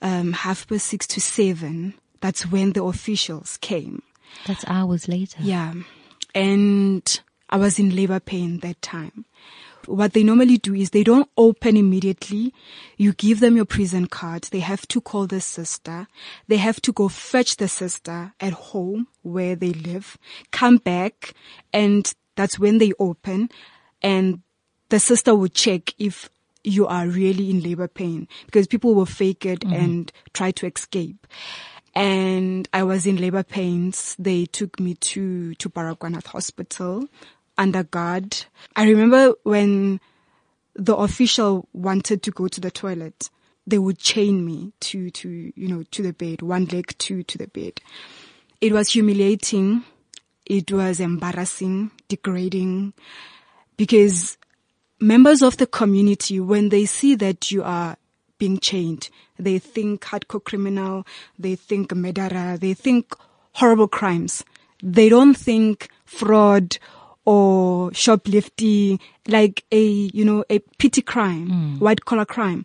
um, 0.00 0.32
half 0.32 0.66
past 0.66 0.86
six 0.86 1.06
to 1.08 1.20
seven. 1.20 1.94
That's 2.20 2.46
when 2.50 2.72
the 2.72 2.82
officials 2.84 3.58
came. 3.58 4.02
That's 4.46 4.64
hours 4.66 5.06
later. 5.06 5.38
Yeah. 5.40 5.74
And 6.34 7.20
I 7.50 7.58
was 7.58 7.78
in 7.78 7.94
labor 7.94 8.20
pain 8.20 8.60
that 8.60 8.80
time 8.80 9.26
what 9.86 10.12
they 10.12 10.22
normally 10.22 10.58
do 10.58 10.74
is 10.74 10.90
they 10.90 11.04
don't 11.04 11.28
open 11.36 11.76
immediately. 11.76 12.52
You 12.96 13.12
give 13.12 13.40
them 13.40 13.56
your 13.56 13.64
prison 13.64 14.06
card. 14.06 14.44
They 14.44 14.60
have 14.60 14.86
to 14.88 15.00
call 15.00 15.26
the 15.26 15.40
sister. 15.40 16.06
They 16.48 16.56
have 16.56 16.80
to 16.82 16.92
go 16.92 17.08
fetch 17.08 17.56
the 17.56 17.68
sister 17.68 18.32
at 18.40 18.52
home 18.52 19.08
where 19.22 19.56
they 19.56 19.72
live, 19.72 20.18
come 20.50 20.76
back, 20.76 21.34
and 21.72 22.12
that's 22.36 22.58
when 22.58 22.78
they 22.78 22.92
open. 22.98 23.50
And 24.02 24.42
the 24.88 24.98
sister 24.98 25.34
will 25.34 25.48
check 25.48 25.94
if 25.98 26.28
you 26.64 26.86
are 26.86 27.06
really 27.08 27.50
in 27.50 27.60
labor 27.60 27.88
pain 27.88 28.28
because 28.46 28.66
people 28.66 28.94
will 28.94 29.06
fake 29.06 29.44
it 29.44 29.60
mm-hmm. 29.60 29.74
and 29.74 30.12
try 30.32 30.52
to 30.52 30.66
escape 30.66 31.26
and 31.94 32.68
I 32.72 32.84
was 32.84 33.06
in 33.06 33.16
labor 33.16 33.42
pains. 33.42 34.16
They 34.18 34.46
took 34.46 34.80
me 34.80 34.94
to, 34.94 35.54
to 35.54 35.68
Baragwanath 35.68 36.26
Hospital 36.28 37.06
under 37.58 37.82
guard. 37.82 38.44
I 38.76 38.88
remember 38.88 39.34
when 39.42 40.00
the 40.74 40.96
official 40.96 41.68
wanted 41.72 42.22
to 42.22 42.30
go 42.30 42.48
to 42.48 42.60
the 42.60 42.70
toilet, 42.70 43.30
they 43.66 43.78
would 43.78 43.98
chain 43.98 44.44
me 44.44 44.72
to, 44.80 45.10
to, 45.10 45.28
you 45.28 45.68
know, 45.68 45.84
to 45.90 46.02
the 46.02 46.12
bed, 46.12 46.42
one 46.42 46.64
leg 46.66 46.96
to, 46.98 47.22
to 47.22 47.38
the 47.38 47.46
bed. 47.46 47.80
It 48.60 48.72
was 48.72 48.90
humiliating. 48.90 49.84
It 50.46 50.72
was 50.72 50.98
embarrassing, 50.98 51.92
degrading 52.08 52.94
because 53.76 54.38
members 55.00 55.42
of 55.42 55.56
the 55.56 55.66
community, 55.66 56.40
when 56.40 56.68
they 56.68 56.84
see 56.84 57.14
that 57.16 57.50
you 57.50 57.62
are 57.62 57.96
being 58.38 58.58
chained, 58.58 59.08
they 59.38 59.58
think 59.58 60.02
hardcore 60.02 60.44
criminal, 60.44 61.06
they 61.38 61.54
think 61.54 61.94
murderer, 61.94 62.56
they 62.56 62.74
think 62.74 63.14
horrible 63.54 63.88
crimes. 63.88 64.44
They 64.82 65.08
don't 65.08 65.36
think 65.36 65.88
fraud 66.04 66.78
or 67.24 67.92
shoplifting, 67.94 68.98
like 69.28 69.64
a, 69.70 69.82
you 69.82 70.24
know, 70.24 70.44
a 70.50 70.58
petty 70.78 71.02
crime, 71.02 71.48
mm. 71.48 71.80
white 71.80 72.04
collar 72.04 72.24
crime. 72.24 72.64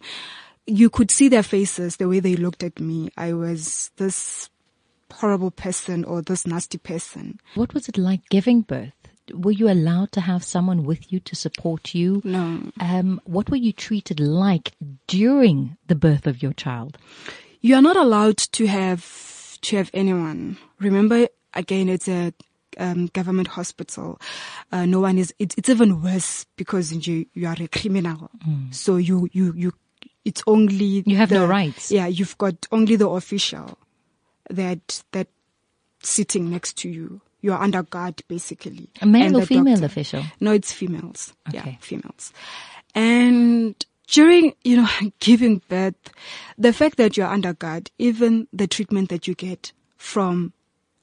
You 0.65 0.89
could 0.89 1.11
see 1.11 1.29
their 1.29 1.43
faces, 1.43 1.97
the 1.97 2.09
way 2.09 2.19
they 2.19 2.35
looked 2.35 2.63
at 2.63 2.79
me. 2.79 3.09
I 3.15 3.33
was 3.33 3.91
this 3.97 4.49
horrible 5.11 5.51
person 5.51 6.03
or 6.03 6.21
this 6.21 6.45
nasty 6.45 6.77
person. 6.77 7.39
What 7.55 7.73
was 7.73 7.87
it 7.87 7.97
like 7.97 8.27
giving 8.29 8.61
birth? 8.61 8.93
Were 9.33 9.51
you 9.51 9.69
allowed 9.69 10.11
to 10.13 10.21
have 10.21 10.43
someone 10.43 10.83
with 10.83 11.11
you 11.11 11.19
to 11.21 11.35
support 11.35 11.93
you? 11.93 12.21
No. 12.23 12.71
Um, 12.79 13.21
what 13.25 13.49
were 13.49 13.57
you 13.57 13.73
treated 13.73 14.19
like 14.19 14.71
during 15.07 15.77
the 15.87 15.95
birth 15.95 16.27
of 16.27 16.41
your 16.41 16.53
child? 16.53 16.97
You 17.59 17.75
are 17.75 17.81
not 17.81 17.97
allowed 17.97 18.37
to 18.37 18.67
have 18.67 19.59
to 19.61 19.77
have 19.77 19.89
anyone. 19.93 20.57
Remember, 20.79 21.27
again, 21.53 21.89
it's 21.89 22.07
a 22.07 22.33
um, 22.77 23.07
government 23.07 23.47
hospital, 23.47 24.19
uh, 24.71 24.85
no 24.85 24.99
one 24.99 25.17
is. 25.17 25.33
It, 25.39 25.57
it's 25.57 25.69
even 25.69 26.01
worse 26.01 26.45
because 26.55 26.91
you 27.07 27.25
you 27.33 27.47
are 27.47 27.55
a 27.59 27.67
criminal. 27.67 28.29
Mm. 28.47 28.73
So 28.73 28.97
you 28.97 29.29
you 29.31 29.53
you. 29.55 29.73
It's 30.25 30.43
only 30.45 31.03
you 31.05 31.15
have 31.15 31.29
the, 31.29 31.35
no 31.35 31.45
rights. 31.45 31.91
Yeah, 31.91 32.07
you've 32.07 32.37
got 32.37 32.67
only 32.71 32.95
the 32.95 33.09
official 33.09 33.77
that 34.49 35.03
that 35.11 35.27
sitting 36.03 36.49
next 36.49 36.77
to 36.77 36.89
you. 36.89 37.21
You 37.41 37.53
are 37.53 37.61
under 37.61 37.83
guard 37.83 38.23
basically. 38.27 38.89
A 39.01 39.05
male 39.05 39.37
or 39.37 39.45
female 39.45 39.75
doctor. 39.75 39.85
official? 39.85 40.23
No, 40.39 40.51
it's 40.51 40.73
females. 40.73 41.33
Okay. 41.47 41.71
Yeah, 41.71 41.75
females. 41.79 42.33
And 42.95 43.75
during, 44.07 44.55
you 44.63 44.77
know, 44.77 44.87
giving 45.19 45.61
birth, 45.69 46.11
the 46.57 46.73
fact 46.73 46.97
that 46.97 47.15
you're 47.15 47.27
under 47.27 47.53
guard, 47.53 47.91
even 47.99 48.47
the 48.51 48.67
treatment 48.67 49.09
that 49.09 49.27
you 49.27 49.35
get 49.35 49.71
from 49.97 50.53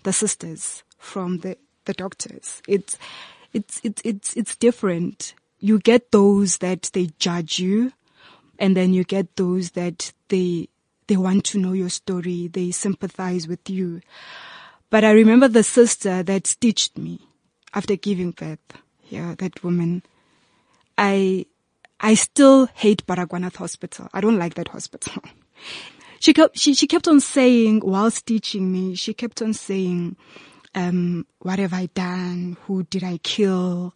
the 0.02 0.12
sisters, 0.12 0.82
from 0.98 1.38
the 1.38 1.56
the 1.84 1.94
doctors. 1.94 2.62
It's, 2.68 2.98
it's, 3.52 3.80
it's, 3.84 4.02
it's, 4.04 4.36
it's 4.36 4.56
different. 4.56 5.34
You 5.58 5.78
get 5.78 6.10
those 6.12 6.58
that 6.58 6.90
they 6.92 7.10
judge 7.18 7.58
you 7.58 7.92
and 8.58 8.76
then 8.76 8.92
you 8.92 9.04
get 9.04 9.36
those 9.36 9.72
that 9.72 10.12
they, 10.28 10.68
they 11.06 11.16
want 11.16 11.44
to 11.46 11.58
know 11.58 11.72
your 11.72 11.88
story. 11.88 12.48
They 12.48 12.70
sympathize 12.70 13.48
with 13.48 13.68
you. 13.68 14.00
But 14.90 15.04
I 15.04 15.10
remember 15.10 15.48
the 15.48 15.62
sister 15.62 16.22
that 16.22 16.46
stitched 16.46 16.98
me 16.98 17.20
after 17.72 17.96
giving 17.96 18.30
birth. 18.30 18.60
Yeah, 19.08 19.34
that 19.38 19.62
woman. 19.64 20.02
I, 20.96 21.46
I 22.00 22.14
still 22.14 22.66
hate 22.66 23.06
Baragwanath 23.06 23.56
Hospital. 23.56 24.08
I 24.12 24.20
don't 24.20 24.38
like 24.38 24.54
that 24.54 24.68
hospital. 24.68 25.22
she 26.20 26.32
kept, 26.32 26.58
she, 26.58 26.74
she 26.74 26.86
kept 26.86 27.08
on 27.08 27.20
saying 27.20 27.80
while 27.80 28.10
stitching 28.10 28.70
me, 28.72 28.94
she 28.94 29.14
kept 29.14 29.42
on 29.42 29.52
saying, 29.52 30.16
um, 30.74 31.26
what 31.40 31.58
have 31.58 31.72
I 31.72 31.86
done? 31.94 32.56
Who 32.62 32.84
did 32.84 33.04
I 33.04 33.18
kill? 33.18 33.94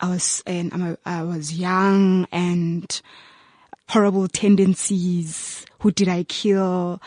I 0.00 0.08
was, 0.08 0.42
and 0.46 0.72
I'm 0.72 0.82
a, 0.82 0.98
I 1.04 1.22
was 1.22 1.52
young 1.54 2.26
and 2.32 3.00
horrible 3.88 4.28
tendencies. 4.28 5.66
Who 5.80 5.90
did 5.90 6.08
I 6.08 6.24
kill? 6.24 7.00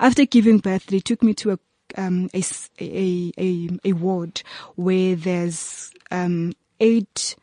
After 0.00 0.24
giving 0.24 0.58
birth, 0.58 0.86
they 0.86 1.00
took 1.00 1.22
me 1.22 1.34
to 1.34 1.52
a 1.52 1.58
um, 1.96 2.28
a, 2.34 2.42
a, 2.80 3.32
a, 3.38 3.68
a 3.84 3.92
ward 3.94 4.42
where 4.76 5.16
there's 5.16 5.90
um, 6.10 6.52
eight 6.80 7.34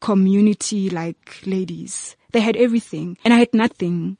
community 0.00 0.90
like 0.90 1.40
ladies. 1.46 2.16
They 2.32 2.40
had 2.40 2.56
everything 2.56 3.16
and 3.24 3.32
I 3.32 3.38
had 3.38 3.54
nothing. 3.54 4.16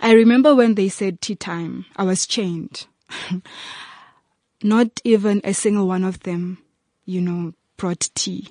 I 0.00 0.12
remember 0.12 0.54
when 0.54 0.74
they 0.74 0.88
said 0.88 1.20
tea 1.20 1.36
time, 1.36 1.86
I 1.96 2.04
was 2.04 2.26
chained. 2.26 2.86
Not 4.64 5.02
even 5.04 5.42
a 5.44 5.52
single 5.52 5.86
one 5.86 6.04
of 6.04 6.20
them, 6.20 6.56
you 7.04 7.20
know, 7.20 7.52
brought 7.76 8.08
tea 8.14 8.48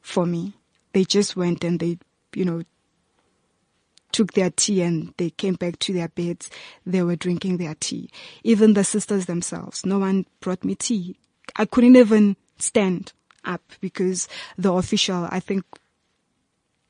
for 0.00 0.24
me. 0.24 0.54
They 0.94 1.04
just 1.04 1.36
went 1.36 1.62
and 1.64 1.78
they, 1.78 1.98
you 2.34 2.46
know, 2.46 2.62
took 4.10 4.32
their 4.32 4.48
tea 4.48 4.80
and 4.80 5.12
they 5.18 5.28
came 5.28 5.52
back 5.52 5.78
to 5.80 5.92
their 5.92 6.08
beds. 6.08 6.48
They 6.86 7.02
were 7.02 7.14
drinking 7.14 7.58
their 7.58 7.74
tea. 7.74 8.08
Even 8.42 8.72
the 8.72 8.84
sisters 8.84 9.26
themselves, 9.26 9.84
no 9.84 9.98
one 9.98 10.24
brought 10.40 10.64
me 10.64 10.74
tea. 10.74 11.18
I 11.56 11.66
couldn't 11.66 11.96
even 11.96 12.36
stand 12.58 13.12
up 13.44 13.60
because 13.82 14.28
the 14.56 14.72
official, 14.72 15.28
I 15.30 15.40
think, 15.40 15.64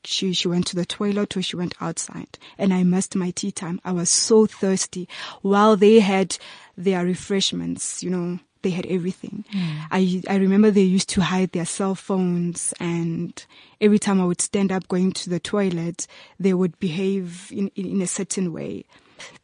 she, 0.03 0.33
she 0.33 0.47
went 0.47 0.67
to 0.67 0.75
the 0.75 0.85
toilet 0.85 1.35
or 1.35 1.41
she 1.41 1.55
went 1.55 1.75
outside 1.81 2.37
and 2.57 2.73
I 2.73 2.83
missed 2.83 3.15
my 3.15 3.31
tea 3.31 3.51
time. 3.51 3.79
I 3.83 3.91
was 3.91 4.09
so 4.09 4.45
thirsty 4.45 5.07
while 5.41 5.75
they 5.75 5.99
had 5.99 6.37
their 6.77 7.03
refreshments, 7.03 8.03
you 8.03 8.09
know, 8.09 8.39
they 8.61 8.69
had 8.71 8.85
everything. 8.87 9.45
Mm. 9.53 9.77
I, 9.91 10.23
I 10.29 10.37
remember 10.37 10.71
they 10.71 10.81
used 10.81 11.09
to 11.09 11.21
hide 11.21 11.51
their 11.51 11.65
cell 11.65 11.95
phones 11.95 12.73
and 12.79 13.45
every 13.79 13.99
time 13.99 14.19
I 14.19 14.25
would 14.25 14.41
stand 14.41 14.71
up 14.71 14.87
going 14.87 15.11
to 15.13 15.29
the 15.29 15.39
toilet, 15.39 16.07
they 16.39 16.53
would 16.53 16.79
behave 16.79 17.51
in, 17.51 17.69
in, 17.75 17.85
in 17.87 18.01
a 18.01 18.07
certain 18.07 18.53
way. 18.53 18.85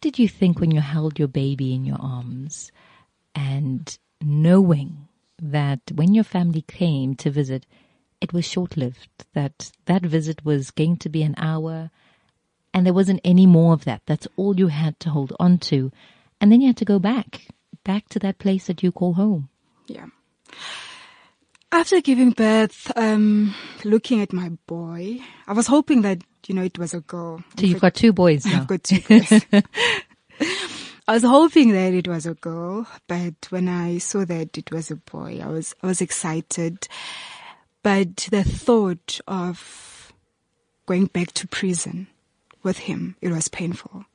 Did 0.01 0.19
you 0.19 0.27
think 0.27 0.59
when 0.59 0.71
you 0.71 0.81
held 0.81 1.19
your 1.19 1.27
baby 1.27 1.73
in 1.73 1.85
your 1.85 1.99
arms 1.99 2.71
and 3.33 3.97
knowing 4.21 5.07
that 5.41 5.79
when 5.93 6.13
your 6.13 6.23
family 6.23 6.61
came 6.61 7.15
to 7.15 7.29
visit, 7.29 7.65
it 8.23 8.33
was 8.33 8.45
short 8.45 8.77
lived, 8.77 9.25
that 9.33 9.71
that 9.85 10.01
visit 10.03 10.43
was 10.45 10.71
going 10.71 10.97
to 10.97 11.09
be 11.09 11.21
an 11.23 11.35
hour 11.37 11.91
and 12.73 12.85
there 12.85 12.93
wasn't 12.93 13.21
any 13.23 13.45
more 13.45 13.73
of 13.73 13.85
that. 13.85 14.01
That's 14.05 14.27
all 14.35 14.57
you 14.57 14.67
had 14.67 14.99
to 15.01 15.11
hold 15.11 15.33
on 15.39 15.59
to. 15.59 15.91
And 16.41 16.51
then 16.51 16.61
you 16.61 16.67
had 16.67 16.77
to 16.77 16.85
go 16.85 16.99
back, 16.99 17.47
back 17.83 18.09
to 18.09 18.19
that 18.19 18.39
place 18.39 18.67
that 18.67 18.81
you 18.81 18.91
call 18.91 19.13
home. 19.13 19.49
Yeah. 19.87 20.07
After 21.71 22.01
giving 22.01 22.31
birth, 22.31 22.91
um, 22.95 23.53
looking 23.83 24.21
at 24.21 24.33
my 24.33 24.49
boy, 24.67 25.19
I 25.47 25.53
was 25.53 25.67
hoping 25.67 26.01
that, 26.01 26.23
you 26.47 26.55
know, 26.55 26.63
it 26.63 26.77
was 26.77 26.93
a 26.93 27.01
girl. 27.01 27.43
So 27.59 27.65
you've 27.65 27.81
got 27.81 27.95
two 27.95 28.13
boys 28.13 28.45
now. 28.45 28.61
I've 28.61 28.67
got 28.67 28.83
two 28.83 29.01
boys. 29.01 29.45
I 31.07 31.13
was 31.13 31.23
hoping 31.23 31.73
that 31.73 31.93
it 31.93 32.07
was 32.07 32.25
a 32.25 32.33
girl, 32.33 32.87
but 33.07 33.33
when 33.49 33.67
I 33.67 33.97
saw 33.97 34.23
that 34.23 34.57
it 34.57 34.71
was 34.71 34.89
a 34.89 34.95
boy, 34.95 35.41
I 35.43 35.47
was, 35.47 35.75
I 35.83 35.87
was 35.87 35.99
excited. 35.99 36.87
But 37.83 38.29
the 38.31 38.43
thought 38.43 39.19
of 39.27 40.13
going 40.85 41.07
back 41.07 41.33
to 41.33 41.47
prison 41.47 42.07
with 42.63 42.79
him, 42.79 43.17
it 43.21 43.29
was 43.29 43.49
painful. 43.49 44.05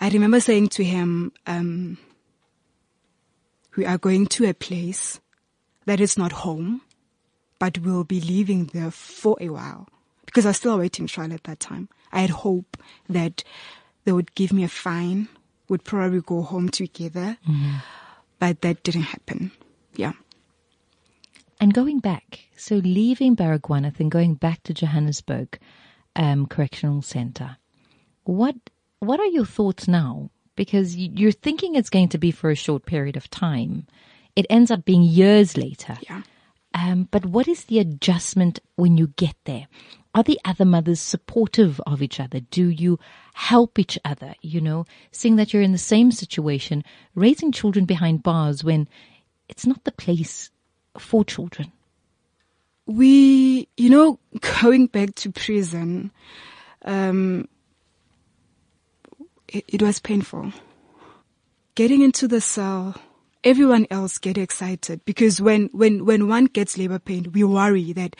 I 0.00 0.08
remember 0.08 0.40
saying 0.40 0.68
to 0.68 0.84
him, 0.84 1.32
um, 1.46 1.98
we 3.76 3.84
are 3.84 3.98
going 3.98 4.26
to 4.28 4.48
a 4.48 4.54
place 4.54 5.20
that 5.84 6.00
is 6.00 6.16
not 6.16 6.32
home, 6.32 6.80
but 7.58 7.78
we'll 7.78 8.04
be 8.04 8.20
living 8.20 8.70
there 8.72 8.90
for 8.90 9.36
a 9.40 9.50
while. 9.50 9.86
Because 10.24 10.46
I 10.46 10.50
was 10.50 10.56
still 10.56 10.74
awaiting 10.74 11.06
trial 11.06 11.32
at 11.34 11.44
that 11.44 11.60
time. 11.60 11.88
I 12.12 12.20
had 12.20 12.30
hope 12.30 12.78
that 13.08 13.44
they 14.04 14.12
would 14.12 14.34
give 14.34 14.52
me 14.52 14.64
a 14.64 14.68
fine, 14.68 15.28
would 15.68 15.84
probably 15.84 16.22
go 16.22 16.42
home 16.42 16.70
together, 16.70 17.36
mm-hmm. 17.46 17.76
but 18.38 18.62
that 18.62 18.82
didn't 18.84 19.02
happen. 19.02 19.52
Yeah. 19.96 20.12
And 21.60 21.74
going 21.74 21.98
back, 21.98 22.48
so 22.56 22.76
leaving 22.76 23.36
Baragwanath 23.36 24.00
and 24.00 24.10
going 24.10 24.34
back 24.34 24.62
to 24.62 24.72
Johannesburg 24.72 25.58
um, 26.16 26.46
Correctional 26.46 27.02
Center, 27.02 27.58
what 28.24 28.56
what 29.00 29.20
are 29.20 29.26
your 29.26 29.44
thoughts 29.44 29.86
now? 29.86 30.30
Because 30.56 30.96
you're 30.96 31.32
thinking 31.32 31.74
it's 31.74 31.90
going 31.90 32.08
to 32.10 32.18
be 32.18 32.30
for 32.30 32.50
a 32.50 32.54
short 32.54 32.86
period 32.86 33.16
of 33.16 33.28
time. 33.28 33.86
It 34.36 34.46
ends 34.48 34.70
up 34.70 34.86
being 34.86 35.02
years 35.02 35.56
later. 35.56 35.98
Yeah. 36.08 36.22
Um, 36.74 37.08
but 37.10 37.26
what 37.26 37.48
is 37.48 37.64
the 37.64 37.78
adjustment 37.78 38.60
when 38.76 38.96
you 38.96 39.08
get 39.16 39.34
there? 39.44 39.66
Are 40.14 40.22
the 40.22 40.40
other 40.44 40.64
mothers 40.64 41.00
supportive 41.00 41.80
of 41.86 42.02
each 42.02 42.20
other? 42.20 42.40
Do 42.40 42.68
you 42.68 42.98
help 43.34 43.78
each 43.78 43.98
other? 44.04 44.34
You 44.40 44.60
know, 44.60 44.86
seeing 45.12 45.36
that 45.36 45.52
you're 45.52 45.62
in 45.62 45.72
the 45.72 45.78
same 45.78 46.10
situation, 46.10 46.84
raising 47.14 47.52
children 47.52 47.84
behind 47.84 48.22
bars 48.22 48.64
when 48.64 48.88
it's 49.48 49.66
not 49.66 49.84
the 49.84 49.92
place 49.92 50.50
for 50.98 51.24
children? 51.24 51.72
We, 52.86 53.68
you 53.76 53.90
know, 53.90 54.18
going 54.62 54.86
back 54.86 55.14
to 55.16 55.30
prison, 55.30 56.10
um, 56.84 57.48
it, 59.48 59.64
it 59.68 59.82
was 59.82 60.00
painful. 60.00 60.52
Getting 61.74 62.02
into 62.02 62.26
the 62.26 62.40
cell, 62.40 62.96
everyone 63.44 63.86
else 63.90 64.18
get 64.18 64.36
excited 64.36 65.04
because 65.04 65.40
when, 65.40 65.70
when, 65.72 66.04
when 66.04 66.28
one 66.28 66.46
gets 66.46 66.76
labor 66.76 66.98
pain, 66.98 67.30
we 67.32 67.44
worry 67.44 67.92
that 67.92 68.16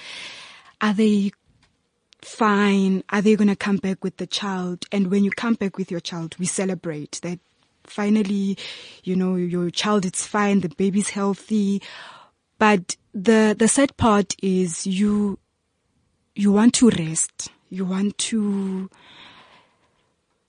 are 0.80 0.94
they 0.94 1.32
fine? 2.22 3.02
Are 3.10 3.22
they 3.22 3.36
going 3.36 3.48
to 3.48 3.56
come 3.56 3.76
back 3.76 4.04
with 4.04 4.16
the 4.16 4.26
child? 4.26 4.84
And 4.92 5.10
when 5.10 5.24
you 5.24 5.30
come 5.30 5.54
back 5.54 5.76
with 5.76 5.90
your 5.90 6.00
child, 6.00 6.36
we 6.38 6.46
celebrate 6.46 7.20
that 7.22 7.38
finally, 7.84 8.56
you 9.04 9.16
know, 9.16 9.36
your 9.36 9.70
child 9.70 10.04
is 10.04 10.26
fine, 10.26 10.60
the 10.60 10.68
baby's 10.68 11.10
healthy. 11.10 11.82
But 12.60 12.98
the, 13.14 13.56
the 13.58 13.68
sad 13.68 13.96
part 13.96 14.36
is 14.42 14.86
you, 14.86 15.38
you 16.34 16.52
want 16.52 16.74
to 16.74 16.90
rest. 16.90 17.50
You 17.70 17.86
want 17.86 18.18
to 18.18 18.90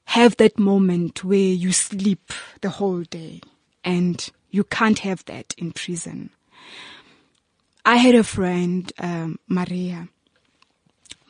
have 0.03 0.35
that 0.35 0.59
moment 0.59 1.23
where 1.23 1.39
you 1.39 1.71
sleep 1.71 2.33
the 2.59 2.69
whole 2.69 3.03
day 3.03 3.39
and 3.85 4.29
you 4.49 4.65
can't 4.65 4.99
have 4.99 5.23
that 5.25 5.55
in 5.57 5.71
prison. 5.71 6.31
I 7.85 7.95
had 7.95 8.15
a 8.15 8.25
friend, 8.25 8.91
um, 8.99 9.39
Maria. 9.47 10.09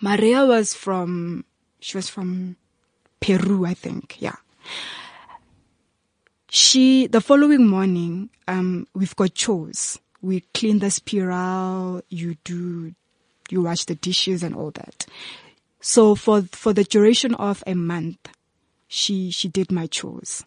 Maria 0.01 0.47
was 0.47 0.73
from, 0.73 1.45
she 1.79 1.95
was 1.95 2.09
from 2.09 2.55
Peru, 3.19 3.67
I 3.67 3.75
think. 3.75 4.19
Yeah. 4.19 4.37
She, 6.49 7.05
the 7.05 7.21
following 7.21 7.67
morning, 7.67 8.31
um, 8.47 8.87
we've 8.95 9.15
got 9.15 9.35
chores 9.35 9.99
we 10.21 10.41
clean 10.53 10.79
the 10.79 10.91
spiral, 10.91 12.01
you 12.09 12.35
do, 12.43 12.93
you 13.49 13.63
wash 13.63 13.85
the 13.85 13.95
dishes 13.95 14.43
and 14.43 14.55
all 14.55 14.71
that. 14.71 15.05
So 15.79 16.15
for, 16.15 16.43
for 16.51 16.73
the 16.73 16.83
duration 16.83 17.33
of 17.35 17.63
a 17.65 17.73
month, 17.73 18.29
she, 18.87 19.31
she 19.31 19.47
did 19.47 19.71
my 19.71 19.87
chores. 19.87 20.43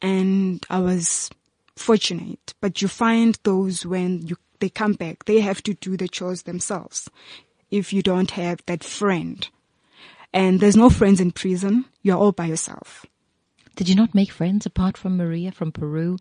And 0.00 0.64
I 0.70 0.78
was 0.78 1.30
fortunate, 1.74 2.54
but 2.60 2.80
you 2.80 2.88
find 2.88 3.38
those 3.42 3.84
when 3.84 4.26
you, 4.26 4.36
they 4.60 4.68
come 4.68 4.92
back, 4.92 5.24
they 5.24 5.40
have 5.40 5.62
to 5.64 5.74
do 5.74 5.96
the 5.96 6.08
chores 6.08 6.42
themselves. 6.42 7.10
If 7.70 7.92
you 7.92 8.02
don't 8.02 8.30
have 8.32 8.60
that 8.66 8.84
friend. 8.84 9.48
And 10.32 10.60
there's 10.60 10.76
no 10.76 10.90
friends 10.90 11.20
in 11.20 11.32
prison. 11.32 11.86
You're 12.02 12.18
all 12.18 12.32
by 12.32 12.46
yourself. 12.46 13.06
Did 13.74 13.88
you 13.88 13.94
not 13.94 14.14
make 14.14 14.30
friends 14.30 14.64
apart 14.66 14.96
from 14.96 15.16
Maria 15.16 15.50
from 15.50 15.72
Peru? 15.72 16.18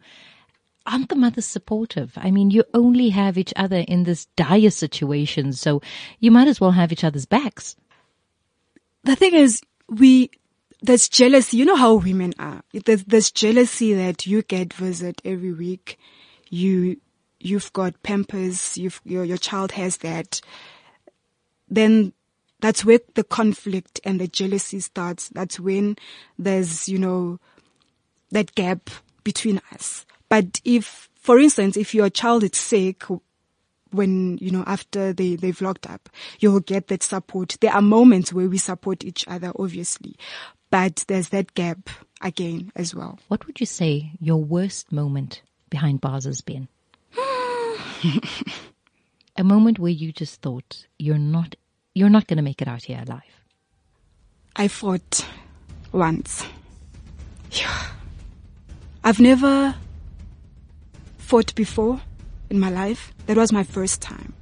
Aren't 0.86 1.10
the 1.10 1.15
mothers 1.15 1.45
supportive? 1.45 2.13
I 2.15 2.32
mean, 2.32 2.52
you 2.52 2.63
only 2.74 3.10
have 3.10 3.38
each 3.38 3.54
other 3.56 3.84
in 3.88 4.04
this 4.04 4.26
dire 4.36 4.69
situation, 4.69 5.54
so 5.54 5.82
you 6.19 6.32
might 6.32 6.48
as 6.48 6.62
well 6.62 6.71
have 6.71 6.91
each 6.91 7.04
other's 7.04 7.26
backs. 7.26 7.76
The 9.04 9.15
thing 9.15 9.34
is, 9.34 9.62
we, 9.88 10.32
there's 10.82 11.10
jealousy. 11.10 11.58
You 11.58 11.65
know 11.65 11.76
how 11.76 11.95
women 11.95 12.34
are. 12.39 12.62
There's, 12.74 13.04
there's 13.04 13.32
jealousy 13.32 13.93
that 13.93 14.26
you 14.26 14.41
get 14.41 14.74
visit 14.74 15.21
every 15.24 15.54
week. 15.54 16.00
You, 16.50 16.98
you've 17.39 17.71
got 17.74 18.02
pampers, 18.04 18.78
you've, 18.78 19.02
your, 19.04 19.24
your 19.24 19.38
child 19.38 19.71
has 19.74 19.98
that. 19.98 20.41
Then 21.69 22.13
that's 22.62 22.86
where 22.86 23.00
the 23.15 23.24
conflict 23.24 24.00
and 24.04 24.19
the 24.19 24.28
jealousy 24.28 24.80
starts. 24.80 25.30
That's 25.30 25.60
when 25.60 25.98
there's, 26.39 26.88
you 26.89 26.98
know, 26.98 27.39
that 28.32 28.56
gap 28.56 28.89
between 29.24 29.62
us. 29.74 30.06
But 30.30 30.62
if, 30.64 31.10
for 31.16 31.40
instance, 31.40 31.78
if 31.78 31.94
your 31.94 32.10
child 32.10 32.44
is 32.44 32.58
sick, 32.58 33.04
when, 33.92 34.38
you 34.40 34.52
know, 34.52 34.64
after 34.68 35.14
they, 35.14 35.36
they've 35.36 35.62
locked 35.62 35.90
up, 35.90 36.10
you'll 36.40 36.60
get 36.60 36.88
that 36.88 37.04
support. 37.04 37.58
There 37.62 37.72
are 37.72 37.82
moments 37.82 38.34
where 38.34 38.48
we 38.48 38.58
support 38.58 39.04
each 39.04 39.26
other, 39.28 39.52
obviously, 39.58 40.16
but 40.70 41.06
there's 41.08 41.30
that 41.30 41.54
gap 41.54 41.90
again 42.22 42.72
as 42.76 42.94
well. 42.94 43.20
What 43.28 43.48
would 43.48 43.60
you 43.60 43.66
say 43.66 44.12
your 44.20 44.44
worst 44.44 44.92
moment 44.92 45.42
behind 45.70 46.02
bars 46.02 46.26
has 46.26 46.42
been? 46.42 46.68
a 49.38 49.44
moment 49.44 49.80
where 49.80 49.92
you 49.92 50.12
just 50.12 50.42
thought 50.42 50.86
you're 50.98 51.18
not, 51.18 51.56
you're 51.94 52.10
not 52.10 52.28
going 52.28 52.38
to 52.38 52.44
make 52.44 52.62
it 52.62 52.68
out 52.68 52.84
here 52.84 53.02
alive. 53.06 53.22
I 54.56 54.68
fought 54.68 55.26
once. 55.92 56.46
Yeah. 57.52 57.88
I've 59.04 59.20
never 59.20 59.76
fought 61.26 61.56
before 61.56 62.00
in 62.52 62.60
my 62.60 62.70
life. 62.70 63.12
That 63.26 63.36
was 63.36 63.52
my 63.52 63.64
first 63.64 64.00
time. 64.00 64.34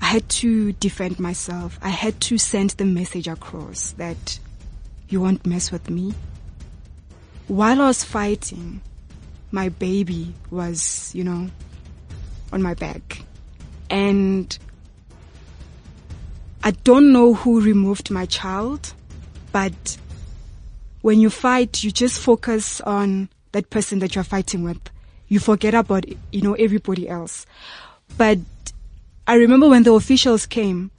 I 0.00 0.06
had 0.06 0.28
to 0.28 0.72
defend 0.74 1.18
myself. 1.18 1.78
I 1.82 1.88
had 1.88 2.20
to 2.22 2.38
send 2.38 2.70
the 2.70 2.84
message 2.84 3.26
across 3.26 3.90
that 3.92 4.38
you 5.08 5.20
won't 5.20 5.44
mess 5.44 5.72
with 5.72 5.90
me. 5.90 6.14
While 7.48 7.82
I 7.82 7.86
was 7.86 8.04
fighting, 8.04 8.80
my 9.50 9.68
baby 9.70 10.34
was, 10.50 11.12
you 11.16 11.24
know, 11.24 11.50
on 12.52 12.62
my 12.62 12.74
back. 12.74 13.22
And 13.90 14.56
I 16.62 16.70
don't 16.70 17.12
know 17.12 17.34
who 17.34 17.60
removed 17.60 18.12
my 18.12 18.26
child, 18.26 18.92
but 19.50 19.98
when 21.02 21.18
you 21.18 21.28
fight, 21.28 21.82
you 21.82 21.90
just 21.90 22.20
focus 22.20 22.80
on 22.82 23.30
that 23.50 23.70
person 23.70 23.98
that 23.98 24.14
you're 24.14 24.24
fighting 24.24 24.62
with 24.62 24.90
you 25.28 25.38
forget 25.38 25.74
about, 25.74 26.04
you 26.32 26.42
know, 26.42 26.54
everybody 26.54 27.08
else. 27.08 27.46
But 28.16 28.38
I 29.26 29.34
remember 29.34 29.68
when 29.68 29.82
the 29.82 29.92
officials 29.92 30.46
came, 30.46 30.90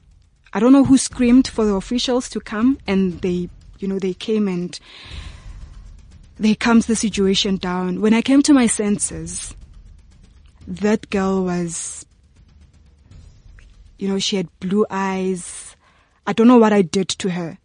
I 0.54 0.60
don't 0.60 0.74
know 0.74 0.84
who 0.86 0.98
screamed 0.98 1.48
for 1.48 1.66
the 1.66 1.74
officials 1.74 2.30
to 2.30 2.40
come 2.40 2.78
and 2.88 3.22
they, 3.22 3.50
you 3.80 3.88
know, 3.88 4.00
they 4.00 4.14
came 4.14 4.48
and 4.48 4.78
there 6.38 6.56
comes 6.56 6.86
the 6.86 6.96
situation 6.96 7.58
down. 7.58 8.02
When 8.02 8.14
I 8.14 8.22
came 8.22 8.42
to 8.44 8.54
my 8.54 8.68
senses, 8.68 9.56
that 10.68 11.10
girl 11.10 11.46
was, 11.46 12.06
you 13.98 14.08
know, 14.08 14.20
she 14.20 14.36
had 14.36 14.48
blue 14.60 14.86
eyes. 14.90 15.76
I 16.26 16.34
don't 16.34 16.48
know 16.48 16.58
what 16.58 16.74
I 16.74 16.82
did 16.82 17.10
to 17.10 17.30
her. 17.32 17.58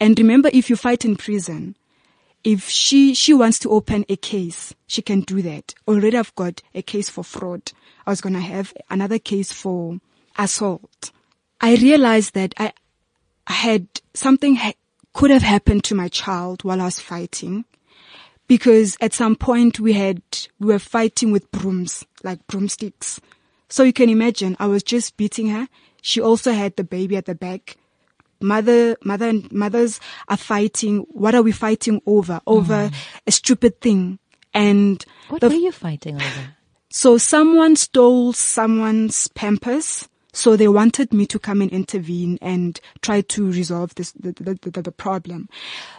And 0.00 0.18
remember, 0.18 0.50
if 0.52 0.68
you 0.68 0.76
fight 0.76 1.04
in 1.04 1.16
prison, 1.16 1.76
if 2.44 2.68
she, 2.68 3.14
she 3.14 3.32
wants 3.32 3.58
to 3.60 3.70
open 3.70 4.04
a 4.08 4.16
case, 4.16 4.74
she 4.86 5.02
can 5.02 5.22
do 5.22 5.40
that. 5.42 5.74
Already 5.88 6.18
I've 6.18 6.34
got 6.34 6.62
a 6.74 6.82
case 6.82 7.08
for 7.08 7.24
fraud. 7.24 7.72
I 8.06 8.10
was 8.10 8.20
going 8.20 8.34
to 8.34 8.40
have 8.40 8.74
another 8.90 9.18
case 9.18 9.50
for 9.50 9.98
assault. 10.38 11.10
I 11.60 11.76
realized 11.76 12.34
that 12.34 12.54
I, 12.58 12.72
I 13.46 13.52
had 13.52 13.88
something 14.12 14.56
ha- 14.56 14.74
could 15.14 15.30
have 15.30 15.42
happened 15.42 15.84
to 15.84 15.94
my 15.94 16.08
child 16.08 16.64
while 16.64 16.80
I 16.82 16.84
was 16.84 17.00
fighting 17.00 17.64
because 18.46 18.96
at 19.00 19.14
some 19.14 19.36
point 19.36 19.80
we 19.80 19.94
had, 19.94 20.20
we 20.60 20.66
were 20.66 20.78
fighting 20.78 21.32
with 21.32 21.50
brooms, 21.50 22.04
like 22.22 22.46
broomsticks. 22.46 23.20
So 23.70 23.82
you 23.82 23.92
can 23.92 24.10
imagine 24.10 24.56
I 24.60 24.66
was 24.66 24.82
just 24.82 25.16
beating 25.16 25.48
her. 25.48 25.68
She 26.02 26.20
also 26.20 26.52
had 26.52 26.76
the 26.76 26.84
baby 26.84 27.16
at 27.16 27.24
the 27.24 27.34
back. 27.34 27.76
Mother, 28.44 28.96
mother 29.04 29.28
and 29.28 29.50
mothers 29.50 30.00
are 30.28 30.36
fighting. 30.36 31.06
What 31.08 31.34
are 31.34 31.42
we 31.42 31.52
fighting 31.52 32.00
over? 32.06 32.40
Over 32.46 32.88
mm. 32.88 32.94
a 33.26 33.32
stupid 33.32 33.80
thing. 33.80 34.18
And 34.52 35.04
what 35.28 35.40
the, 35.40 35.48
were 35.48 35.54
you 35.54 35.72
fighting 35.72 36.16
over? 36.16 36.54
So 36.90 37.18
someone 37.18 37.74
stole 37.74 38.32
someone's 38.32 39.28
pampers 39.28 40.08
so 40.34 40.56
they 40.56 40.66
wanted 40.66 41.12
me 41.12 41.26
to 41.26 41.38
come 41.38 41.62
and 41.62 41.70
intervene 41.70 42.38
and 42.42 42.80
try 43.02 43.20
to 43.20 43.50
resolve 43.52 43.94
this, 43.94 44.10
the, 44.12 44.32
the, 44.32 44.70
the, 44.70 44.82
the, 44.82 44.92
problem. 44.92 45.48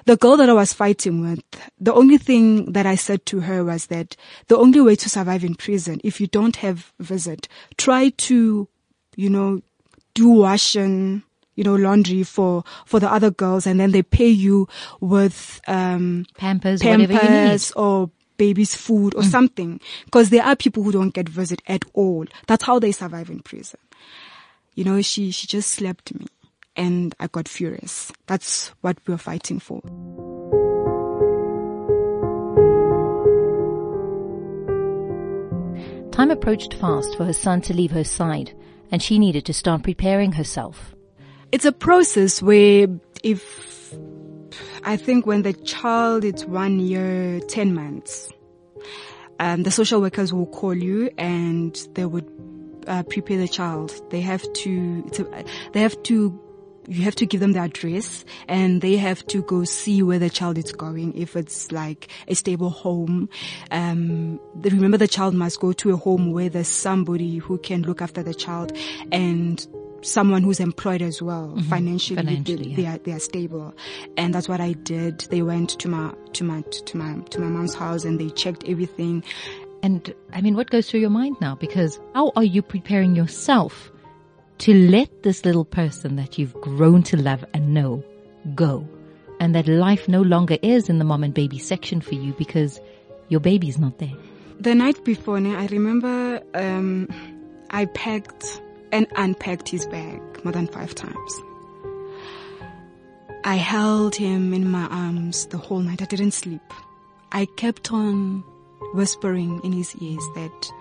The 0.03 0.17
girl 0.17 0.35
that 0.37 0.49
I 0.49 0.53
was 0.53 0.73
fighting 0.73 1.21
with, 1.21 1.41
the 1.79 1.93
only 1.93 2.17
thing 2.17 2.73
that 2.73 2.85
I 2.85 2.95
said 2.95 3.25
to 3.27 3.39
her 3.39 3.63
was 3.63 3.85
that 3.87 4.17
the 4.47 4.57
only 4.57 4.81
way 4.81 4.97
to 4.97 5.09
survive 5.09 5.45
in 5.45 5.55
prison, 5.55 6.01
if 6.03 6.19
you 6.19 6.27
don't 6.27 6.57
have 6.57 6.91
visit, 6.99 7.47
try 7.77 8.09
to, 8.09 8.67
you 9.15 9.29
know, 9.29 9.61
do 10.13 10.27
washing, 10.27 11.23
you 11.55 11.63
know, 11.63 11.75
laundry 11.75 12.23
for, 12.23 12.63
for 12.85 12.99
the 12.99 13.11
other 13.11 13.31
girls 13.31 13.65
and 13.65 13.79
then 13.79 13.91
they 13.91 14.03
pay 14.03 14.29
you 14.29 14.67
with, 14.99 15.61
um, 15.67 16.25
pampers, 16.37 16.81
pampers 16.81 17.71
or 17.71 18.09
baby's 18.37 18.75
food 18.75 19.15
or 19.15 19.21
mm. 19.21 19.31
something. 19.31 19.79
Cause 20.11 20.29
there 20.29 20.43
are 20.43 20.55
people 20.55 20.83
who 20.83 20.91
don't 20.91 21.13
get 21.13 21.29
visit 21.29 21.61
at 21.67 21.85
all. 21.93 22.25
That's 22.47 22.65
how 22.65 22.79
they 22.79 22.91
survive 22.91 23.29
in 23.29 23.39
prison 23.39 23.79
you 24.75 24.83
know, 24.83 25.01
she, 25.01 25.31
she 25.31 25.47
just 25.47 25.71
slapped 25.71 26.13
me 26.13 26.27
and 26.75 27.15
I 27.19 27.27
got 27.27 27.47
furious. 27.47 28.11
That's 28.27 28.67
what 28.81 28.97
we 29.07 29.13
were 29.13 29.17
fighting 29.17 29.59
for. 29.59 29.81
Time 36.11 36.31
approached 36.31 36.73
fast 36.75 37.17
for 37.17 37.25
her 37.25 37.33
son 37.33 37.61
to 37.61 37.73
leave 37.73 37.91
her 37.91 38.03
side 38.03 38.53
and 38.91 39.01
she 39.01 39.17
needed 39.17 39.45
to 39.45 39.53
start 39.53 39.83
preparing 39.83 40.33
herself. 40.33 40.94
It's 41.51 41.65
a 41.65 41.71
process 41.71 42.41
where 42.41 42.87
if 43.23 43.93
I 44.83 44.97
think 44.97 45.25
when 45.25 45.43
the 45.43 45.53
child 45.53 46.23
is 46.23 46.45
one 46.45 46.79
year, 46.79 47.39
10 47.47 47.73
months, 47.73 48.31
um, 49.39 49.63
the 49.63 49.71
social 49.71 50.01
workers 50.01 50.33
will 50.33 50.47
call 50.47 50.75
you 50.75 51.09
and 51.17 51.75
they 51.93 52.05
would 52.05 52.29
uh, 52.87 53.03
prepare 53.03 53.37
the 53.37 53.47
child. 53.47 53.93
They 54.11 54.21
have 54.21 54.41
to, 54.53 55.09
a, 55.33 55.45
they 55.73 55.81
have 55.81 56.01
to 56.03 56.41
you 56.87 57.03
have 57.03 57.15
to 57.15 57.25
give 57.25 57.39
them 57.39 57.53
the 57.53 57.59
address 57.59 58.23
and 58.47 58.81
they 58.81 58.95
have 58.95 59.25
to 59.25 59.41
go 59.43 59.63
see 59.63 60.03
where 60.03 60.19
the 60.19 60.29
child 60.29 60.57
is 60.57 60.71
going. 60.71 61.17
If 61.17 61.35
it's 61.35 61.71
like 61.71 62.09
a 62.27 62.35
stable 62.35 62.69
home, 62.69 63.27
um, 63.71 64.39
remember 64.55 64.97
the 64.97 65.07
child 65.07 65.33
must 65.33 65.59
go 65.59 65.73
to 65.73 65.93
a 65.93 65.97
home 65.97 66.31
where 66.31 66.49
there's 66.49 66.67
somebody 66.67 67.37
who 67.37 67.57
can 67.57 67.81
look 67.81 68.03
after 68.03 68.21
the 68.21 68.35
child 68.35 68.71
and 69.11 69.65
someone 70.01 70.43
who's 70.43 70.59
employed 70.59 71.01
as 71.01 71.21
well 71.21 71.47
mm-hmm. 71.47 71.69
financially, 71.69 72.15
financially 72.17 72.55
they, 72.55 72.69
yeah. 72.69 72.75
they, 72.75 72.85
are 72.85 72.97
they 72.99 73.11
are 73.11 73.19
stable 73.19 73.73
and 74.17 74.33
that's 74.33 74.47
what 74.47 74.61
I 74.61 74.73
did 74.73 75.19
they 75.31 75.41
went 75.41 75.71
to 75.79 75.87
my 75.87 76.13
to 76.33 76.43
my 76.43 76.61
to 76.61 76.97
my 76.97 77.17
to 77.29 77.39
my 77.39 77.47
mom's 77.47 77.73
house 77.75 78.05
and 78.05 78.19
they 78.19 78.29
checked 78.29 78.63
everything 78.67 79.23
and 79.85 80.15
I 80.33 80.41
mean, 80.41 80.55
what 80.55 80.71
goes 80.71 80.89
through 80.89 81.01
your 81.01 81.11
mind 81.11 81.37
now? 81.39 81.53
Because 81.53 81.99
how 82.15 82.31
are 82.35 82.43
you 82.43 82.63
preparing 82.63 83.15
yourself 83.15 83.91
to 84.57 84.73
let 84.73 85.21
this 85.21 85.45
little 85.45 85.63
person 85.63 86.15
that 86.15 86.39
you've 86.39 86.55
grown 86.55 87.03
to 87.03 87.17
love 87.17 87.45
and 87.53 87.71
know 87.71 88.03
go? 88.55 88.89
And 89.39 89.53
that 89.53 89.67
life 89.67 90.07
no 90.07 90.23
longer 90.23 90.57
is 90.63 90.89
in 90.89 90.97
the 90.97 91.05
mom 91.05 91.23
and 91.23 91.35
baby 91.35 91.59
section 91.59 92.01
for 92.01 92.15
you 92.15 92.33
because 92.33 92.81
your 93.29 93.39
baby's 93.39 93.77
not 93.77 93.99
there. 93.99 94.13
The 94.59 94.73
night 94.73 95.05
before, 95.05 95.37
I 95.37 95.67
remember 95.67 96.41
um, 96.55 97.07
I 97.69 97.85
packed 97.85 98.61
and 98.91 99.07
unpacked 99.15 99.69
his 99.69 99.85
bag 99.87 100.21
more 100.43 100.51
than 100.51 100.67
five 100.67 100.95
times. 100.95 101.41
I 103.43 103.55
held 103.55 104.15
him 104.15 104.53
in 104.53 104.69
my 104.69 104.87
arms 104.87 105.45
the 105.47 105.57
whole 105.57 105.79
night. 105.79 106.01
I 106.01 106.05
didn't 106.05 106.31
sleep. 106.31 106.61
I 107.31 107.45
kept 107.45 107.91
on 107.91 108.43
whispering 108.93 109.61
in 109.63 109.71
his 109.71 109.95
ears 109.97 110.23
that 110.35 110.71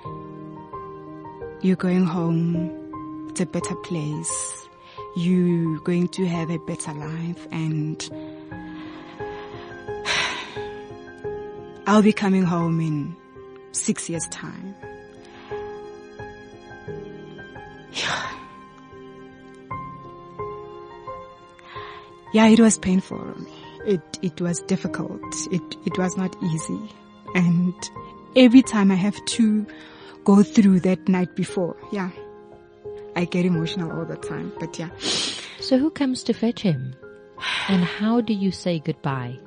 you're 1.60 1.76
going 1.76 2.04
home, 2.04 3.26
it's 3.28 3.40
a 3.40 3.46
better 3.46 3.74
place, 3.76 4.68
you're 5.16 5.78
going 5.80 6.08
to 6.08 6.26
have 6.26 6.50
a 6.50 6.58
better 6.58 6.92
life 6.94 7.46
and 7.50 8.10
I'll 11.86 12.02
be 12.02 12.12
coming 12.12 12.44
home 12.44 12.80
in 12.80 13.16
six 13.72 14.08
years 14.08 14.26
time. 14.28 14.74
Yeah. 17.94 18.30
Yeah, 22.32 22.48
it 22.48 22.58
was 22.58 22.78
painful. 22.78 23.32
It, 23.86 24.18
it 24.20 24.40
was 24.40 24.58
difficult. 24.62 25.22
It, 25.52 25.62
it 25.86 25.96
was 25.96 26.16
not 26.16 26.34
easy. 26.42 26.80
And 27.36 27.74
every 28.34 28.62
time 28.62 28.90
I 28.90 28.96
have 28.96 29.24
to 29.24 29.64
go 30.24 30.42
through 30.42 30.80
that 30.80 31.08
night 31.08 31.36
before, 31.36 31.76
yeah, 31.92 32.10
I 33.14 33.24
get 33.26 33.44
emotional 33.44 33.96
all 33.96 34.04
the 34.04 34.16
time, 34.16 34.52
but 34.58 34.76
yeah. 34.80 34.90
So 35.60 35.78
who 35.78 35.90
comes 35.90 36.24
to 36.24 36.32
fetch 36.32 36.62
him? 36.62 36.96
And 37.68 37.84
how 37.84 38.20
do 38.20 38.32
you 38.32 38.50
say 38.50 38.80
goodbye? 38.80 39.38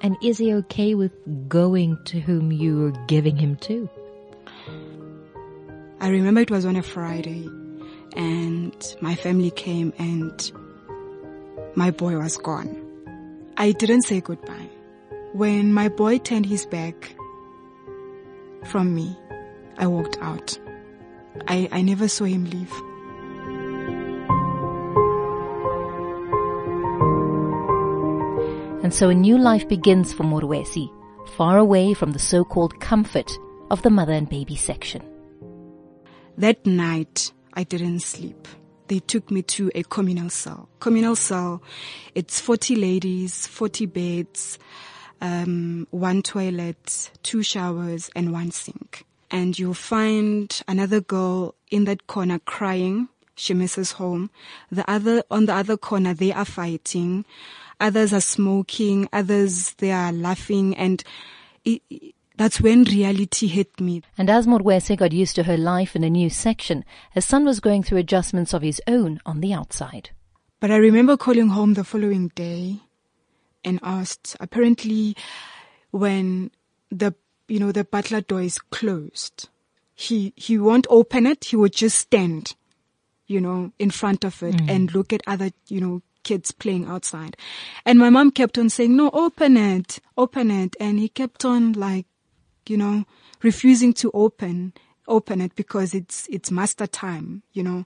And 0.00 0.16
is 0.22 0.38
he 0.38 0.54
okay 0.54 0.94
with 0.94 1.12
going 1.48 1.98
to 2.06 2.18
whom 2.20 2.50
you 2.50 2.78
were 2.78 3.06
giving 3.06 3.36
him 3.36 3.56
to? 3.56 3.90
I 6.00 6.08
remember 6.08 6.40
it 6.40 6.50
was 6.50 6.64
on 6.64 6.76
a 6.76 6.82
Friday 6.82 7.48
and 8.16 8.96
my 9.00 9.14
family 9.14 9.50
came 9.50 9.92
and 9.98 10.52
my 11.74 11.90
boy 11.90 12.16
was 12.16 12.36
gone. 12.36 12.78
I 13.56 13.72
didn't 13.72 14.02
say 14.02 14.20
goodbye. 14.20 14.68
When 15.32 15.72
my 15.72 15.88
boy 15.88 16.18
turned 16.18 16.46
his 16.46 16.66
back, 16.66 17.14
from 18.64 18.94
me. 18.94 19.16
I 19.78 19.86
walked 19.86 20.18
out. 20.20 20.58
I, 21.48 21.68
I 21.72 21.82
never 21.82 22.08
saw 22.08 22.24
him 22.24 22.44
leave. 22.44 22.72
And 28.84 28.92
so 28.92 29.08
a 29.08 29.14
new 29.14 29.38
life 29.38 29.68
begins 29.68 30.12
for 30.12 30.24
Morwesi, 30.24 30.90
far 31.36 31.56
away 31.56 31.94
from 31.94 32.12
the 32.12 32.18
so-called 32.18 32.80
comfort 32.80 33.30
of 33.70 33.82
the 33.82 33.90
mother 33.90 34.12
and 34.12 34.28
baby 34.28 34.56
section. 34.56 35.02
That 36.36 36.64
night, 36.66 37.32
I 37.54 37.64
didn't 37.64 38.00
sleep. 38.00 38.48
They 38.88 38.98
took 38.98 39.30
me 39.30 39.42
to 39.42 39.70
a 39.74 39.82
communal 39.84 40.30
cell. 40.30 40.68
Communal 40.80 41.16
cell, 41.16 41.62
it's 42.14 42.40
40 42.40 42.76
ladies, 42.76 43.46
40 43.46 43.86
beds, 43.86 44.58
um, 45.20 45.86
one 45.90 46.22
toilet, 46.22 47.10
two 47.22 47.42
showers, 47.42 48.10
and 48.14 48.32
one 48.32 48.50
sink. 48.50 49.06
And 49.30 49.58
you'll 49.58 49.74
find 49.74 50.60
another 50.68 51.00
girl 51.00 51.54
in 51.70 51.84
that 51.84 52.06
corner 52.06 52.38
crying. 52.40 53.08
She 53.34 53.54
misses 53.54 53.92
home. 53.92 54.30
The 54.70 54.88
other, 54.90 55.22
on 55.30 55.46
the 55.46 55.54
other 55.54 55.76
corner, 55.76 56.12
they 56.12 56.32
are 56.32 56.44
fighting. 56.44 57.24
Others 57.80 58.12
are 58.12 58.20
smoking. 58.20 59.08
Others, 59.12 59.74
they 59.74 59.90
are 59.90 60.12
laughing. 60.12 60.76
And 60.76 61.02
it, 61.64 61.82
that's 62.42 62.60
when 62.60 62.82
reality 62.82 63.46
hit 63.46 63.80
me. 63.80 64.02
And 64.18 64.28
as 64.28 64.48
Morwesi 64.48 64.96
got 64.96 65.12
used 65.12 65.36
to 65.36 65.44
her 65.44 65.56
life 65.56 65.94
in 65.94 66.02
a 66.02 66.10
new 66.10 66.28
section, 66.28 66.84
her 67.12 67.20
son 67.20 67.44
was 67.44 67.60
going 67.60 67.84
through 67.84 67.98
adjustments 67.98 68.52
of 68.52 68.62
his 68.62 68.82
own 68.88 69.20
on 69.24 69.40
the 69.40 69.52
outside. 69.52 70.10
But 70.58 70.72
I 70.72 70.76
remember 70.76 71.16
calling 71.16 71.50
home 71.50 71.74
the 71.74 71.84
following 71.84 72.32
day 72.34 72.80
and 73.64 73.78
asked, 73.84 74.36
apparently 74.40 75.16
when 75.92 76.50
the, 76.90 77.14
you 77.46 77.60
know, 77.60 77.70
the 77.70 77.84
burglar 77.84 78.22
door 78.22 78.42
is 78.42 78.58
closed, 78.58 79.48
he, 79.94 80.32
he 80.34 80.58
won't 80.58 80.88
open 80.90 81.26
it. 81.26 81.44
He 81.44 81.54
would 81.54 81.72
just 81.72 81.96
stand 81.96 82.56
you 83.28 83.40
know, 83.40 83.72
in 83.78 83.90
front 83.90 84.24
of 84.24 84.42
it 84.42 84.60
hmm. 84.60 84.68
and 84.68 84.92
look 84.92 85.12
at 85.12 85.22
other, 85.28 85.50
you 85.68 85.80
know, 85.80 86.02
kids 86.22 86.50
playing 86.50 86.86
outside. 86.86 87.36
And 87.86 87.98
my 87.98 88.10
mom 88.10 88.30
kept 88.30 88.58
on 88.58 88.68
saying, 88.68 88.96
no, 88.96 89.10
open 89.12 89.56
it, 89.56 90.00
open 90.16 90.50
it. 90.50 90.76
And 90.78 90.98
he 90.98 91.08
kept 91.08 91.44
on 91.44 91.72
like, 91.72 92.06
you 92.68 92.76
know, 92.76 93.04
refusing 93.42 93.92
to 93.94 94.10
open 94.12 94.72
open 95.08 95.40
it 95.40 95.54
because 95.56 95.94
it's 95.94 96.28
it's 96.30 96.52
master 96.52 96.86
time 96.86 97.42
you 97.52 97.62
know 97.62 97.84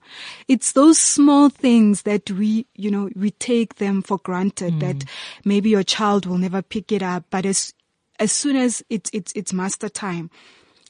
it's 0.48 0.72
those 0.72 0.98
small 0.98 1.48
things 1.48 2.02
that 2.02 2.30
we 2.30 2.66
you 2.74 2.90
know 2.90 3.08
we 3.16 3.30
take 3.30 3.76
them 3.76 4.02
for 4.02 4.18
granted 4.18 4.74
mm. 4.74 4.80
that 4.80 5.02
maybe 5.42 5.70
your 5.70 5.82
child 5.82 6.26
will 6.26 6.36
never 6.36 6.60
pick 6.60 6.92
it 6.92 7.02
up 7.02 7.24
but 7.30 7.46
as 7.46 7.72
as 8.18 8.30
soon 8.30 8.54
as 8.54 8.82
it's 8.90 9.08
it's 9.14 9.32
it's 9.34 9.50
master 9.50 9.88
time 9.88 10.30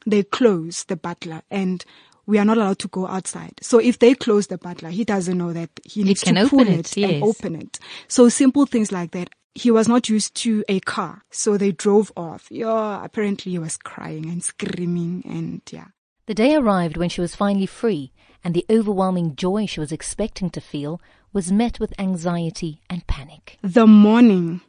they 0.04 0.24
close 0.24 0.82
the 0.84 0.96
burglar 0.96 1.42
and 1.48 1.84
we 2.26 2.38
are 2.38 2.44
not 2.44 2.58
allowed 2.58 2.80
to 2.80 2.88
go 2.88 3.06
outside. 3.06 3.52
So 3.62 3.78
if 3.78 4.00
they 4.00 4.14
close 4.14 4.48
the 4.48 4.58
burglar, 4.58 4.90
he 4.90 5.04
doesn't 5.04 5.38
know 5.38 5.52
that 5.52 5.70
he 5.84 6.02
needs 6.02 6.22
to 6.22 6.30
open 6.32 6.48
pull 6.48 6.60
it, 6.68 6.96
it, 6.96 7.04
and 7.04 7.22
open 7.22 7.54
it. 7.54 7.78
So 8.08 8.28
simple 8.28 8.66
things 8.66 8.90
like 8.90 9.12
that. 9.12 9.30
He 9.56 9.70
was 9.70 9.88
not 9.88 10.10
used 10.10 10.34
to 10.42 10.64
a 10.68 10.80
car, 10.80 11.22
so 11.30 11.56
they 11.56 11.72
drove 11.72 12.12
off. 12.14 12.46
Yeah, 12.50 13.02
apparently 13.02 13.52
he 13.52 13.58
was 13.58 13.78
crying 13.78 14.26
and 14.26 14.44
screaming 14.44 15.22
and 15.24 15.62
yeah. 15.70 15.86
The 16.26 16.34
day 16.34 16.54
arrived 16.54 16.98
when 16.98 17.08
she 17.08 17.22
was 17.22 17.34
finally 17.34 17.64
free, 17.64 18.12
and 18.44 18.52
the 18.52 18.66
overwhelming 18.68 19.34
joy 19.34 19.64
she 19.64 19.80
was 19.80 19.92
expecting 19.92 20.50
to 20.50 20.60
feel 20.60 21.00
was 21.32 21.50
met 21.50 21.80
with 21.80 21.98
anxiety 21.98 22.82
and 22.90 23.06
panic. 23.06 23.56
The 23.62 23.86
morning 23.86 24.60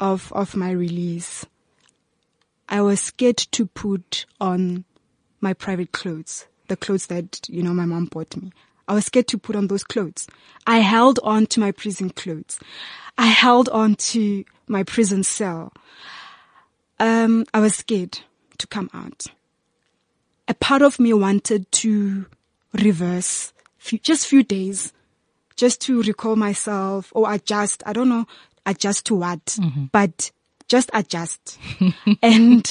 of 0.00 0.32
of 0.32 0.56
my 0.56 0.72
release, 0.72 1.46
I 2.68 2.80
was 2.80 3.00
scared 3.00 3.36
to 3.36 3.66
put 3.66 4.26
on 4.40 4.84
my 5.40 5.54
private 5.54 5.92
clothes, 5.92 6.46
the 6.66 6.76
clothes 6.76 7.06
that, 7.06 7.48
you 7.48 7.62
know, 7.62 7.72
my 7.72 7.84
mom 7.84 8.06
bought 8.06 8.36
me. 8.36 8.50
I 8.88 8.94
was 8.94 9.04
scared 9.04 9.28
to 9.28 9.38
put 9.38 9.54
on 9.54 9.68
those 9.68 9.84
clothes. 9.84 10.26
I 10.66 10.78
held 10.78 11.20
on 11.22 11.46
to 11.48 11.60
my 11.60 11.70
prison 11.72 12.10
clothes. 12.10 12.58
I 13.16 13.26
held 13.26 13.68
on 13.68 13.94
to 13.96 14.44
my 14.66 14.82
prison 14.82 15.22
cell. 15.22 15.72
Um, 16.98 17.44
I 17.54 17.60
was 17.60 17.76
scared 17.76 18.20
to 18.58 18.66
come 18.66 18.90
out. 18.92 19.26
A 20.48 20.54
part 20.54 20.82
of 20.82 20.98
me 20.98 21.12
wanted 21.12 21.70
to 21.72 22.26
reverse 22.72 23.52
few, 23.76 23.98
just 23.98 24.26
few 24.26 24.42
days, 24.42 24.92
just 25.56 25.80
to 25.82 26.02
recall 26.02 26.36
myself 26.36 27.12
or 27.14 27.32
adjust. 27.32 27.82
I 27.86 27.92
don't 27.92 28.08
know, 28.08 28.26
adjust 28.66 29.06
to 29.06 29.14
what, 29.14 29.58
but 29.92 30.30
just 30.68 30.90
adjust. 30.94 31.58
and 32.22 32.70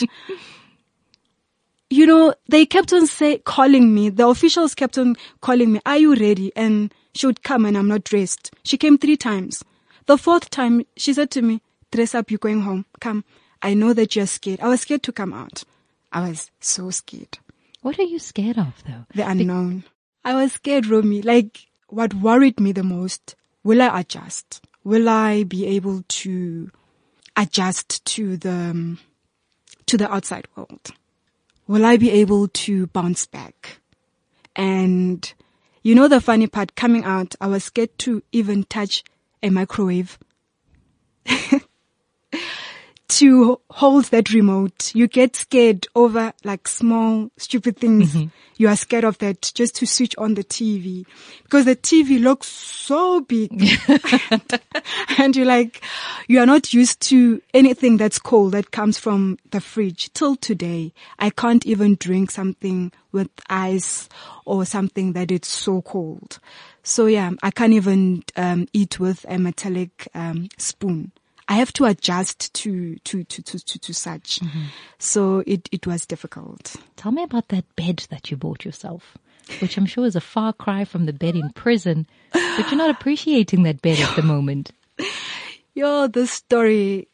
you 1.90 2.06
know, 2.06 2.34
they 2.50 2.66
kept 2.66 2.92
on 2.94 3.08
say, 3.08 3.40
calling 3.40 3.94
me. 3.94 4.10
The 4.10 4.28
officials 4.28 4.76
kept 4.76 4.98
on 4.98 5.16
calling 5.42 5.74
me, 5.74 5.80
are 5.86 5.98
you 5.98 6.16
ready? 6.16 6.52
And 6.56 6.94
she 7.14 7.26
would 7.26 7.44
come 7.44 7.66
and 7.66 7.78
I'm 7.78 7.88
not 7.88 8.04
dressed. 8.04 8.52
She 8.64 8.78
came 8.78 8.98
three 8.98 9.18
times. 9.18 9.64
The 10.06 10.18
fourth 10.18 10.50
time, 10.50 10.86
she 10.96 11.14
said 11.14 11.32
to 11.32 11.42
me, 11.42 11.62
dress 11.92 12.14
up, 12.16 12.30
you're 12.30 12.38
going 12.38 12.62
home. 12.62 12.86
Come. 13.00 13.24
I 13.62 13.74
know 13.74 13.94
that 13.94 14.16
you're 14.16 14.28
scared. 14.28 14.60
I 14.62 14.68
was 14.68 14.82
scared 14.82 15.04
to 15.04 15.12
come 15.12 15.34
out. 15.34 15.64
I 16.12 16.30
was 16.30 16.52
so 16.60 16.90
scared. 16.92 17.40
What 17.82 17.98
are 18.00 18.04
you 18.04 18.20
scared 18.20 18.58
of, 18.58 18.84
though? 18.86 19.06
The 19.16 19.28
unknown. 19.30 19.84
I 20.24 20.36
was 20.36 20.54
scared, 20.54 20.88
Romy. 20.88 21.22
Like, 21.22 21.68
what 21.88 22.14
worried 22.14 22.60
me 22.60 22.72
the 22.72 22.84
most, 22.84 23.36
will 23.64 23.82
I 23.82 24.02
adjust? 24.02 24.62
Will 24.84 25.10
I 25.10 25.44
be 25.44 25.66
able 25.66 26.04
to 26.08 26.72
adjust 27.36 28.04
to 28.06 28.38
the, 28.38 28.52
um, 28.52 29.00
to 29.86 29.98
the 29.98 30.12
outside 30.14 30.48
world? 30.56 30.92
Will 31.68 31.86
I 31.86 31.98
be 31.98 32.10
able 32.12 32.48
to 32.48 32.88
bounce 32.88 33.26
back? 33.26 33.80
And 34.56 35.34
you 35.84 35.96
know 35.96 36.08
the 36.08 36.22
funny 36.22 36.48
part, 36.48 36.76
coming 36.76 37.04
out, 37.04 37.36
I 37.42 37.48
was 37.48 37.66
scared 37.66 37.98
to 38.00 38.24
even 38.32 38.64
touch 38.64 39.04
a 39.44 39.50
microwave. 39.50 40.18
to 43.10 43.60
hold 43.70 44.06
that 44.06 44.34
remote. 44.34 44.94
You 44.94 45.08
get 45.08 45.36
scared 45.36 45.88
over 45.96 46.34
like 46.44 46.68
small, 46.68 47.30
stupid 47.38 47.78
things. 47.78 48.16
You 48.58 48.68
are 48.68 48.76
scared 48.76 49.04
of 49.04 49.18
that 49.20 49.52
just 49.54 49.76
to 49.78 49.86
switch 49.86 50.16
on 50.18 50.34
the 50.34 50.44
TV 50.44 51.06
because 51.44 51.66
the 51.66 51.76
TV 51.76 52.22
looks 52.22 52.48
so 52.48 53.22
big. 53.22 53.52
and, 54.32 54.60
and 55.18 55.36
you're 55.36 55.46
like, 55.46 55.82
you 56.28 56.40
are 56.40 56.46
not 56.46 56.74
used 56.74 57.00
to 57.02 57.42
anything 57.54 57.98
that's 57.98 58.20
cold 58.20 58.54
that 58.54 58.72
comes 58.72 58.98
from 58.98 59.38
the 59.52 59.62
fridge 59.62 60.12
till 60.14 60.36
today. 60.36 60.92
I 61.20 61.30
can't 61.30 61.66
even 61.66 61.96
drink 61.96 62.32
something 62.32 62.92
with 63.12 63.30
ice 63.50 64.10
or 64.46 64.66
something 64.66 65.14
that 65.14 65.32
it's 65.32 65.50
so 65.50 65.82
cold. 65.82 66.40
So 66.84 67.06
yeah, 67.06 67.32
I 67.44 67.52
can't 67.52 67.74
even 67.74 68.24
um, 68.36 68.68
eat 68.74 69.00
with 69.00 69.26
a 69.30 69.38
metallic 69.38 70.08
um, 70.14 70.50
spoon. 70.58 71.12
I 71.48 71.56
have 71.56 71.72
to 71.74 71.86
adjust 71.86 72.54
to 72.56 72.98
to 72.98 73.24
to 73.24 73.42
to 73.42 73.60
to, 73.60 73.80
to 73.80 73.94
such. 73.94 74.40
Mm-hmm. 74.40 74.64
So 75.00 75.44
it 75.48 75.70
it 75.72 75.88
was 75.88 76.06
difficult. 76.06 76.76
Tell 76.96 77.12
me 77.12 77.24
about 77.24 77.48
that 77.50 77.76
bed 77.76 78.06
that 78.10 78.30
you 78.30 78.38
bought 78.38 78.66
yourself, 78.66 79.18
which 79.60 79.78
I'm 79.78 79.86
sure 79.86 80.06
is 80.06 80.16
a 80.16 80.22
far 80.22 80.54
cry 80.54 80.84
from 80.86 81.06
the 81.06 81.14
bed 81.14 81.36
in 81.36 81.52
prison, 81.52 82.08
but 82.34 82.70
you're 82.70 82.76
not 82.76 82.90
appreciating 82.90 83.64
that 83.64 83.82
bed 83.82 84.00
at 84.00 84.16
the 84.16 84.24
moment. 84.24 84.72
Yo, 85.74 86.08
this 86.08 86.32
story, 86.32 87.08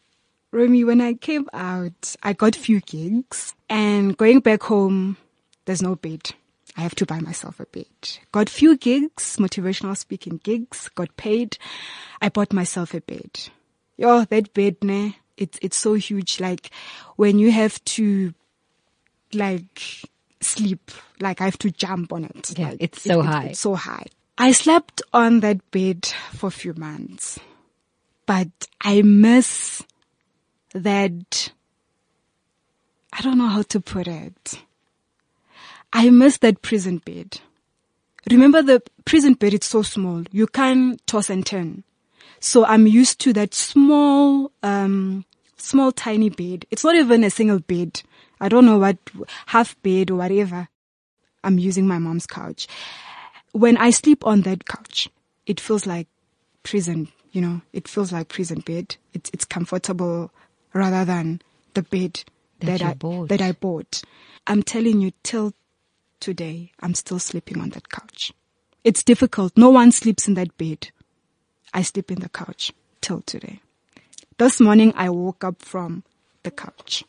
Remy. 0.51 0.83
When 0.85 1.01
I 1.01 1.13
came 1.13 1.49
out, 1.53 2.15
I 2.23 2.33
got 2.33 2.55
few 2.55 2.79
gigs, 2.79 3.53
and 3.69 4.15
going 4.17 4.39
back 4.39 4.63
home, 4.63 5.17
there's 5.65 5.81
no 5.81 5.95
bed. 5.95 6.31
I 6.75 6.81
have 6.81 6.95
to 6.95 7.05
buy 7.05 7.19
myself 7.19 7.59
a 7.59 7.65
bed. 7.67 7.85
Got 8.31 8.49
few 8.49 8.77
gigs, 8.77 9.37
motivational 9.37 9.95
speaking 9.95 10.39
gigs. 10.43 10.89
Got 10.95 11.15
paid. 11.17 11.57
I 12.19 12.29
bought 12.29 12.51
myself 12.51 12.95
a 12.95 13.01
bed. 13.01 13.49
Yo, 13.97 14.25
that 14.25 14.53
bed, 14.53 14.77
ne? 14.83 15.17
It's 15.37 15.57
it's 15.61 15.77
so 15.77 15.93
huge. 15.93 16.39
Like 16.39 16.69
when 17.15 17.39
you 17.39 17.51
have 17.51 17.83
to, 17.85 18.33
like 19.33 20.03
sleep, 20.41 20.91
like 21.19 21.41
I 21.41 21.45
have 21.45 21.57
to 21.59 21.71
jump 21.71 22.11
on 22.13 22.25
it. 22.25 22.57
Yeah, 22.57 22.69
Like, 22.69 22.77
it's 22.79 23.01
so 23.01 23.19
it- 23.21 23.25
high. 23.25 23.45
It's 23.47 23.59
so 23.59 23.75
high. 23.75 24.05
I 24.37 24.51
slept 24.51 25.01
on 25.13 25.41
that 25.41 25.69
bed 25.71 26.05
for 26.33 26.47
a 26.47 26.51
few 26.51 26.73
months, 26.73 27.39
but 28.25 28.49
I 28.81 29.03
miss 29.03 29.83
that. 30.73 31.51
I 33.15 33.21
don't 33.21 33.37
know 33.37 33.47
how 33.47 33.61
to 33.61 33.79
put 33.79 34.07
it. 34.07 34.55
I 35.93 36.09
miss 36.09 36.37
that 36.39 36.63
prison 36.63 36.97
bed. 36.97 37.39
Remember 38.31 38.63
the 38.63 38.81
prison 39.05 39.33
bed, 39.35 39.53
it's 39.53 39.67
so 39.67 39.83
small. 39.83 40.23
You 40.31 40.47
can't 40.47 41.05
toss 41.05 41.29
and 41.29 41.45
turn. 41.45 41.83
So 42.43 42.65
I'm 42.65 42.87
used 42.87 43.19
to 43.21 43.31
that 43.33 43.53
small, 43.53 44.51
um, 44.63 45.23
small 45.55 45.93
tiny 45.93 46.29
bed. 46.29 46.65
It's 46.71 46.83
not 46.83 46.93
even 46.95 47.23
a 47.23 47.29
single 47.29 47.59
bed. 47.59 48.01
I 48.41 48.49
don't 48.49 48.65
know 48.65 48.77
what, 48.77 48.97
half 49.45 49.81
bed 49.81 50.11
or 50.11 50.15
whatever. 50.15 50.67
I'm 51.45 51.57
using 51.57 51.87
my 51.87 51.99
mom's 51.99 52.27
couch. 52.27 52.67
When 53.53 53.77
I 53.77 53.91
sleep 53.91 54.25
on 54.27 54.41
that 54.41 54.65
couch, 54.65 55.07
it 55.45 55.61
feels 55.61 55.87
like 55.87 56.09
prison, 56.63 57.07
you 57.31 57.39
know, 57.39 57.61
it 57.71 57.87
feels 57.87 58.11
like 58.11 58.27
prison 58.27 58.59
bed. 58.59 58.97
It's, 59.13 59.29
it's 59.31 59.45
comfortable 59.45 60.29
rather 60.73 61.05
than 61.05 61.41
the 61.75 61.83
bed 61.83 62.25
That 62.59 62.79
that, 62.79 62.81
I, 62.81 62.93
bought. 62.95 63.29
that 63.29 63.41
I 63.41 63.53
bought. 63.53 64.01
I'm 64.47 64.63
telling 64.63 64.99
you 64.99 65.13
till 65.23 65.53
today, 66.19 66.73
I'm 66.81 66.93
still 66.93 67.19
sleeping 67.19 67.61
on 67.61 67.69
that 67.69 67.87
couch. 67.87 68.33
It's 68.83 69.01
difficult. 69.01 69.53
No 69.55 69.69
one 69.69 69.93
sleeps 69.93 70.27
in 70.27 70.33
that 70.33 70.57
bed. 70.57 70.89
I 71.73 71.81
sleep 71.81 72.11
in 72.11 72.19
the 72.19 72.29
couch 72.29 72.71
till 73.01 73.21
today. 73.21 73.59
This 74.37 74.59
morning 74.59 74.93
I 74.95 75.09
woke 75.09 75.43
up 75.43 75.61
from 75.61 76.03
the 76.43 76.51
couch. 76.51 77.03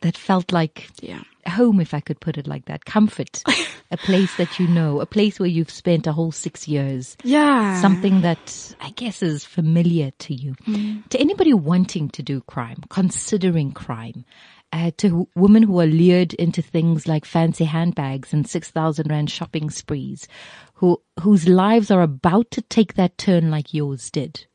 That 0.00 0.16
felt 0.16 0.52
like 0.52 0.88
Yeah. 1.00 1.22
home, 1.46 1.80
if 1.80 1.92
I 1.92 2.00
could 2.00 2.20
put 2.20 2.38
it 2.38 2.46
like 2.46 2.66
that. 2.66 2.84
Comfort. 2.84 3.42
a 3.90 3.96
place 3.96 4.36
that 4.36 4.58
you 4.60 4.68
know, 4.68 5.00
a 5.00 5.06
place 5.06 5.40
where 5.40 5.48
you've 5.48 5.70
spent 5.70 6.06
a 6.06 6.12
whole 6.12 6.30
six 6.30 6.68
years. 6.68 7.16
Yeah. 7.24 7.80
Something 7.80 8.20
that 8.20 8.74
I 8.80 8.90
guess 8.90 9.22
is 9.22 9.44
familiar 9.44 10.12
to 10.20 10.34
you. 10.34 10.54
Mm. 10.66 11.08
To 11.08 11.18
anybody 11.18 11.52
wanting 11.54 12.10
to 12.10 12.22
do 12.22 12.40
crime, 12.42 12.84
considering 12.90 13.72
crime, 13.72 14.24
uh, 14.72 14.90
to 14.98 15.28
women 15.34 15.62
who 15.62 15.80
are 15.80 15.86
lured 15.86 16.34
into 16.34 16.62
things 16.62 17.08
like 17.08 17.24
fancy 17.24 17.64
handbags 17.64 18.32
and 18.32 18.46
6,000 18.48 19.10
rand 19.10 19.30
shopping 19.30 19.70
sprees, 19.70 20.28
who, 20.74 21.00
whose 21.20 21.48
lives 21.48 21.90
are 21.90 22.02
about 22.02 22.50
to 22.50 22.62
take 22.62 22.94
that 22.94 23.18
turn 23.18 23.50
like 23.50 23.74
yours 23.74 24.10
did. 24.10 24.46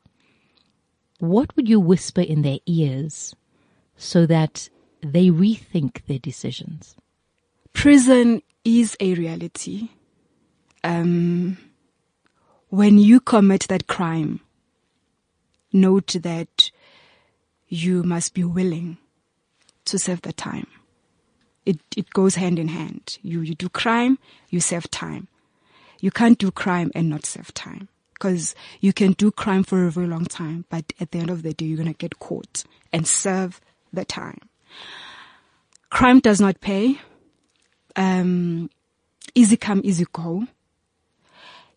What 1.18 1.54
would 1.56 1.68
you 1.68 1.80
whisper 1.80 2.20
in 2.20 2.42
their 2.42 2.58
ears 2.66 3.34
so 3.96 4.26
that 4.26 4.68
they 5.02 5.28
rethink 5.28 6.04
their 6.06 6.18
decisions? 6.18 6.96
prison 7.74 8.40
is 8.64 8.96
a 9.00 9.12
reality. 9.12 9.90
Um, 10.82 11.58
when 12.70 12.96
you 12.96 13.20
commit 13.20 13.66
that 13.68 13.86
crime, 13.86 14.40
note 15.70 16.16
that 16.22 16.70
you 17.68 18.02
must 18.02 18.32
be 18.32 18.44
willing 18.44 18.96
to 19.86 19.98
serve 19.98 20.22
the 20.22 20.32
time. 20.32 20.66
It, 21.66 21.80
it 21.96 22.10
goes 22.10 22.34
hand 22.34 22.58
in 22.58 22.68
hand. 22.68 23.18
You, 23.22 23.40
you 23.40 23.54
do 23.54 23.68
crime, 23.68 24.18
you 24.50 24.60
serve 24.60 24.90
time. 24.90 25.28
you 26.04 26.10
can't 26.10 26.38
do 26.38 26.50
crime 26.50 26.90
and 26.94 27.08
not 27.08 27.24
serve 27.24 27.54
time 27.54 27.88
because 28.12 28.54
you 28.80 28.92
can 28.92 29.12
do 29.12 29.30
crime 29.30 29.64
for 29.64 29.86
a 29.86 29.90
very 29.90 30.06
long 30.06 30.26
time, 30.26 30.66
but 30.68 30.92
at 31.00 31.12
the 31.12 31.18
end 31.18 31.30
of 31.30 31.42
the 31.42 31.54
day, 31.54 31.64
you're 31.64 31.78
going 31.78 31.88
to 31.88 31.94
get 31.94 32.18
caught 32.18 32.62
and 32.92 33.06
serve 33.06 33.58
the 33.90 34.04
time. 34.04 34.38
Crime 35.88 36.20
does 36.20 36.42
not 36.42 36.60
pay. 36.60 37.00
Um, 37.96 38.68
easy 39.34 39.56
come, 39.56 39.80
easy 39.82 40.04
go. 40.12 40.46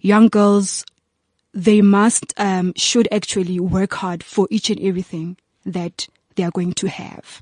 Young 0.02 0.28
girls, 0.28 0.86
they 1.54 1.82
must, 1.82 2.34
um, 2.36 2.74
should 2.76 3.08
actually 3.14 3.62
work 3.62 3.94
hard 3.94 4.24
for 4.24 4.46
each 4.52 4.70
and 4.70 4.82
everything 4.82 5.38
that 5.66 6.10
they 6.36 6.44
are 6.44 6.52
going 6.52 6.74
to 6.74 6.90
have. 6.90 7.40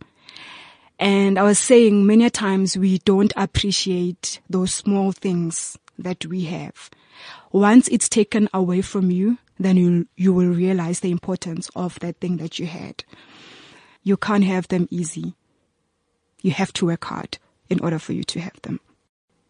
And 0.99 1.37
I 1.37 1.43
was 1.43 1.59
saying 1.59 2.05
many 2.05 2.29
times 2.29 2.77
we 2.77 2.99
don't 2.99 3.33
appreciate 3.35 4.39
those 4.49 4.73
small 4.73 5.11
things 5.11 5.77
that 5.97 6.25
we 6.25 6.45
have. 6.45 6.89
Once 7.51 7.87
it's 7.89 8.09
taken 8.09 8.49
away 8.53 8.81
from 8.81 9.11
you, 9.11 9.37
then 9.57 9.77
you 9.77 10.07
you 10.15 10.33
will 10.33 10.53
realize 10.53 10.99
the 10.99 11.11
importance 11.11 11.69
of 11.75 11.99
that 11.99 12.19
thing 12.19 12.37
that 12.37 12.59
you 12.59 12.65
had. 12.65 13.03
You 14.03 14.17
can't 14.17 14.43
have 14.43 14.67
them 14.67 14.87
easy. 14.91 15.35
You 16.41 16.51
have 16.51 16.73
to 16.73 16.87
work 16.87 17.05
hard 17.05 17.37
in 17.69 17.79
order 17.79 17.97
for 17.99 18.13
you 18.13 18.23
to 18.23 18.39
have 18.39 18.61
them. 18.61 18.79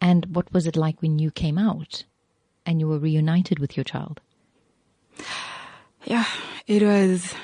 And 0.00 0.26
what 0.34 0.52
was 0.52 0.66
it 0.66 0.76
like 0.76 1.02
when 1.02 1.18
you 1.18 1.30
came 1.30 1.58
out 1.58 2.04
and 2.64 2.80
you 2.80 2.88
were 2.88 2.98
reunited 2.98 3.58
with 3.58 3.76
your 3.76 3.84
child? 3.84 4.20
Yeah, 6.04 6.26
it 6.66 6.82
was 6.82 7.34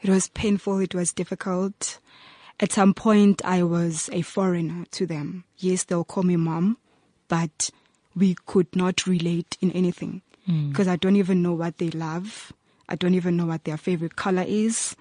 it 0.00 0.10
was 0.10 0.28
painful, 0.28 0.80
it 0.80 0.94
was 0.94 1.12
difficult. 1.12 1.98
At 2.58 2.72
some 2.72 2.94
point 2.94 3.42
I 3.44 3.62
was 3.62 4.08
a 4.12 4.22
foreigner 4.22 4.86
to 4.92 5.06
them. 5.06 5.44
Yes, 5.58 5.84
they'll 5.84 6.04
call 6.04 6.22
me 6.22 6.36
mom, 6.36 6.78
but 7.28 7.70
we 8.14 8.36
could 8.46 8.74
not 8.74 9.06
relate 9.06 9.58
in 9.60 9.70
anything 9.72 10.22
because 10.46 10.86
mm. 10.86 10.92
I 10.92 10.96
don't 10.96 11.16
even 11.16 11.42
know 11.42 11.52
what 11.52 11.78
they 11.78 11.90
love. 11.90 12.52
I 12.88 12.94
don't 12.94 13.14
even 13.14 13.36
know 13.36 13.46
what 13.46 13.64
their 13.64 13.76
favorite 13.76 14.16
color 14.16 14.44
is. 14.46 14.96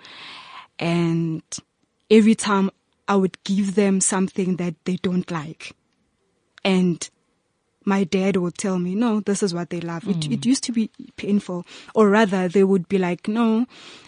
And 0.79 1.43
every 2.09 2.35
time 2.35 2.71
I 3.07 3.15
would 3.15 3.41
give 3.43 3.75
them 3.75 4.01
something 4.01 4.55
that 4.57 4.75
they 4.85 4.97
don't 4.97 5.29
like. 5.29 5.75
And 6.63 7.07
my 7.85 8.03
dad 8.03 8.37
would 8.37 8.57
tell 8.57 8.79
me, 8.79 8.95
no, 8.95 9.19
this 9.19 9.43
is 9.43 9.53
what 9.53 9.69
they 9.69 9.79
love. 9.79 10.03
Mm. 10.03 10.17
It, 10.17 10.31
it 10.31 10.45
used 10.45 10.63
to 10.63 10.71
be 10.71 10.89
painful. 11.15 11.65
Or 11.93 12.09
rather, 12.09 12.47
they 12.47 12.63
would 12.63 12.89
be 12.89 12.97
like, 12.97 13.27
no, 13.27 13.67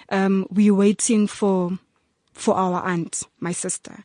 um, 0.09 0.47
we're 0.49 0.73
waiting 0.73 1.27
for, 1.27 1.77
for 2.37 2.55
our 2.55 2.81
aunt, 2.83 3.23
my 3.39 3.51
sister. 3.51 4.03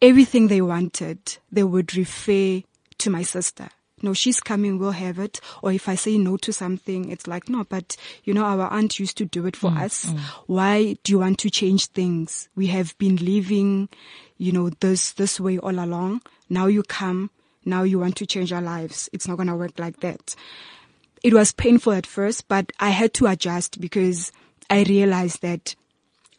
Everything 0.00 0.48
they 0.48 0.60
wanted, 0.60 1.38
they 1.50 1.62
would 1.62 1.96
refer 1.96 2.62
to 2.98 3.10
my 3.10 3.22
sister 3.22 3.68
no, 4.02 4.12
she's 4.12 4.40
coming, 4.40 4.78
we'll 4.78 4.90
have 4.90 5.18
it. 5.18 5.40
Or 5.62 5.72
if 5.72 5.88
I 5.88 5.94
say 5.94 6.18
no 6.18 6.36
to 6.38 6.52
something, 6.52 7.10
it's 7.10 7.26
like, 7.26 7.48
no, 7.48 7.64
but 7.64 7.96
you 8.24 8.34
know, 8.34 8.44
our 8.44 8.68
aunt 8.68 8.98
used 8.98 9.16
to 9.18 9.24
do 9.24 9.46
it 9.46 9.56
for 9.56 9.70
mm, 9.70 9.80
us. 9.80 10.06
Mm. 10.06 10.18
Why 10.46 10.96
do 11.04 11.12
you 11.12 11.20
want 11.20 11.38
to 11.40 11.50
change 11.50 11.86
things? 11.86 12.48
We 12.56 12.66
have 12.68 12.96
been 12.98 13.16
living, 13.16 13.88
you 14.38 14.52
know, 14.52 14.70
this, 14.80 15.12
this 15.12 15.38
way 15.38 15.58
all 15.58 15.78
along. 15.78 16.22
Now 16.50 16.66
you 16.66 16.82
come, 16.82 17.30
now 17.64 17.84
you 17.84 17.98
want 17.98 18.16
to 18.16 18.26
change 18.26 18.52
our 18.52 18.62
lives. 18.62 19.08
It's 19.12 19.28
not 19.28 19.36
going 19.36 19.48
to 19.48 19.56
work 19.56 19.78
like 19.78 20.00
that. 20.00 20.34
It 21.22 21.32
was 21.32 21.52
painful 21.52 21.92
at 21.92 22.06
first, 22.06 22.48
but 22.48 22.72
I 22.80 22.90
had 22.90 23.14
to 23.14 23.28
adjust 23.28 23.80
because 23.80 24.32
I 24.68 24.82
realized 24.82 25.42
that 25.42 25.76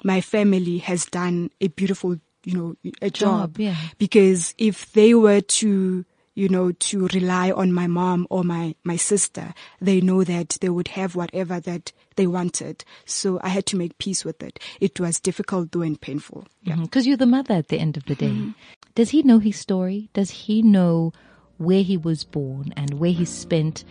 my 0.04 0.22
family 0.22 0.78
has 0.80 1.06
done 1.06 1.50
a 1.62 1.68
beautiful, 1.70 2.18
you 2.44 2.58
know, 2.58 2.76
a 3.02 3.10
job. 3.10 3.54
job 3.54 3.60
yeah. 3.60 3.76
Because 3.98 4.54
if 4.58 4.92
they 4.94 5.14
were 5.14 5.42
to, 5.42 6.06
you 6.36 6.50
know, 6.50 6.72
to 6.72 7.08
rely 7.10 7.52
on 7.52 7.72
my 7.72 7.88
mom 7.88 8.26
or 8.30 8.44
my, 8.44 8.76
my 8.84 8.96
sister. 8.96 9.54
They 9.80 10.02
know 10.02 10.24
that 10.24 10.58
they 10.62 10.70
would 10.70 10.88
have 10.90 11.16
whatever 11.16 11.60
that 11.60 11.92
they 12.16 12.28
wanted. 12.28 12.84
So 13.06 13.40
I 13.44 13.50
had 13.50 13.66
to 13.68 13.78
make 13.78 13.98
peace 13.98 14.26
with 14.26 14.42
it. 14.42 14.60
It 14.82 15.00
was 15.00 15.20
difficult 15.20 15.72
though 15.72 15.82
and 15.82 16.00
painful. 16.00 16.48
Yeah. 16.64 16.78
Because 16.78 17.04
mm-hmm. 17.04 17.10
you're 17.10 17.18
the 17.18 17.26
mother 17.28 17.54
at 17.54 17.68
the 17.68 17.78
end 17.78 17.98
of 17.98 18.06
the 18.06 18.16
day. 18.16 18.30
Mm-hmm. 18.30 18.52
Does 18.96 19.10
he 19.10 19.24
know 19.24 19.40
his 19.40 19.58
story? 19.58 20.10
Does 20.14 20.30
he 20.30 20.62
know 20.62 21.14
where 21.58 21.84
he 21.84 21.98
was 21.98 22.24
born 22.24 22.74
and 22.76 22.96
where 23.00 23.12
he 23.12 23.26
spent 23.26 23.84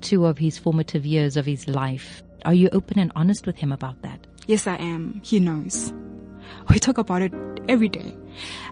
two 0.00 0.26
of 0.26 0.38
his 0.38 0.58
formative 0.58 1.06
years 1.06 1.36
of 1.36 1.46
his 1.46 1.68
life? 1.68 2.22
Are 2.44 2.54
you 2.54 2.68
open 2.72 2.98
and 2.98 3.12
honest 3.16 3.46
with 3.46 3.56
him 3.56 3.72
about 3.72 4.02
that? 4.02 4.26
Yes, 4.46 4.66
I 4.66 4.76
am. 4.76 5.20
He 5.24 5.40
knows. 5.40 5.92
We 6.70 6.78
talk 6.78 6.98
about 6.98 7.22
it 7.22 7.32
every 7.68 7.88
day. 7.88 8.14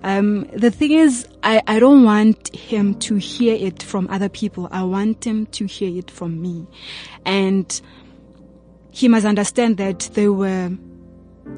Um, 0.03 0.45
the 0.55 0.71
thing 0.71 0.93
is, 0.93 1.27
I, 1.43 1.63
I 1.67 1.79
don't 1.79 2.05
want 2.05 2.55
him 2.55 2.95
to 3.01 3.17
hear 3.17 3.55
it 3.55 3.83
from 3.83 4.09
other 4.11 4.29
people. 4.29 4.69
I 4.71 4.83
want 4.83 5.25
him 5.27 5.47
to 5.47 5.67
hear 5.67 5.97
it 5.97 6.11
from 6.11 6.41
me. 6.41 6.67
And 7.25 7.81
he 8.91 9.09
must 9.09 9.25
understand 9.25 9.77
that 9.79 10.11
there 10.15 10.33
were, 10.33 10.71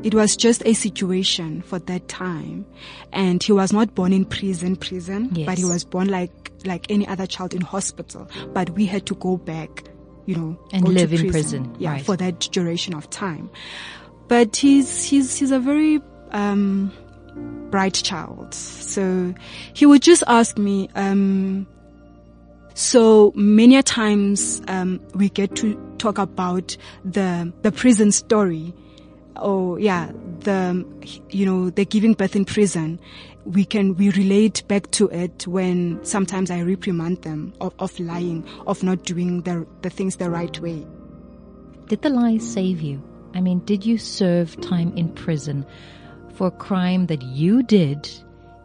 it 0.02 0.14
was 0.14 0.36
just 0.36 0.62
a 0.66 0.74
situation 0.74 1.62
for 1.62 1.78
that 1.80 2.08
time. 2.08 2.66
And 3.12 3.42
he 3.42 3.52
was 3.52 3.72
not 3.72 3.94
born 3.94 4.12
in 4.12 4.24
prison, 4.24 4.76
prison, 4.76 5.30
yes. 5.32 5.46
but 5.46 5.58
he 5.58 5.64
was 5.64 5.84
born 5.84 6.08
like, 6.08 6.52
like 6.64 6.90
any 6.90 7.06
other 7.08 7.26
child 7.26 7.54
in 7.54 7.60
hospital. 7.60 8.28
But 8.52 8.70
we 8.70 8.86
had 8.86 9.06
to 9.06 9.14
go 9.14 9.36
back, 9.36 9.84
you 10.26 10.36
know, 10.36 10.58
and 10.72 10.86
live 10.86 11.12
in 11.12 11.30
prison. 11.30 11.74
Yeah, 11.78 11.92
right. 11.92 12.04
for 12.04 12.16
that 12.16 12.40
duration 12.52 12.94
of 12.94 13.08
time. 13.10 13.50
But 14.28 14.56
he's, 14.56 15.04
he's, 15.04 15.36
he's 15.36 15.50
a 15.50 15.58
very, 15.60 16.00
um, 16.30 16.92
bright 17.70 17.94
child. 17.94 18.54
So 18.54 19.34
he 19.72 19.86
would 19.86 20.02
just 20.02 20.22
ask 20.26 20.56
me, 20.58 20.88
um, 20.94 21.66
so 22.74 23.32
many 23.36 23.80
times 23.82 24.60
um, 24.68 25.00
we 25.14 25.28
get 25.28 25.54
to 25.56 25.74
talk 25.98 26.18
about 26.18 26.76
the 27.04 27.52
the 27.62 27.72
prison 27.72 28.12
story. 28.12 28.74
Oh 29.36 29.76
yeah, 29.76 30.10
the 30.40 30.84
you 31.30 31.46
know 31.46 31.70
the 31.70 31.84
giving 31.84 32.14
birth 32.14 32.36
in 32.36 32.44
prison. 32.44 33.00
We 33.44 33.64
can 33.64 33.94
we 33.96 34.10
relate 34.10 34.66
back 34.68 34.90
to 34.92 35.08
it 35.10 35.46
when 35.46 36.04
sometimes 36.04 36.50
I 36.50 36.60
reprimand 36.60 37.22
them 37.22 37.54
of, 37.60 37.74
of 37.78 37.98
lying, 38.00 38.44
of 38.66 38.82
not 38.82 39.04
doing 39.04 39.42
the 39.42 39.66
the 39.82 39.90
things 39.90 40.16
the 40.16 40.30
right 40.30 40.58
way. 40.60 40.84
Did 41.86 42.02
the 42.02 42.10
lies 42.10 42.52
save 42.52 42.80
you? 42.80 43.02
I 43.34 43.40
mean, 43.40 43.58
did 43.60 43.84
you 43.84 43.98
serve 43.98 44.58
time 44.60 44.96
in 44.96 45.08
prison 45.12 45.66
for 46.34 46.46
a 46.46 46.52
crime 46.52 47.06
that 47.06 47.20
you 47.22 47.62
did, 47.64 48.08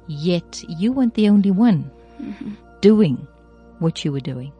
yet 0.08 0.63
you 0.69 0.91
weren't 0.91 1.15
the 1.15 1.27
only 1.27 1.51
one 1.51 1.91
mm-hmm. 2.21 2.53
doing 2.82 3.27
what 3.79 4.05
you 4.05 4.12
were 4.12 4.19
doing? 4.19 4.53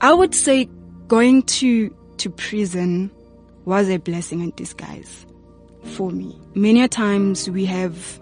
I 0.00 0.14
would 0.14 0.34
say 0.34 0.68
going 1.08 1.42
to, 1.42 1.94
to 2.18 2.30
prison 2.30 3.10
was 3.64 3.88
a 3.88 3.96
blessing 3.96 4.40
in 4.40 4.52
disguise 4.52 5.26
for 5.82 6.10
me. 6.10 6.38
Many 6.54 6.86
times 6.86 7.50
we 7.50 7.64
have, 7.66 8.20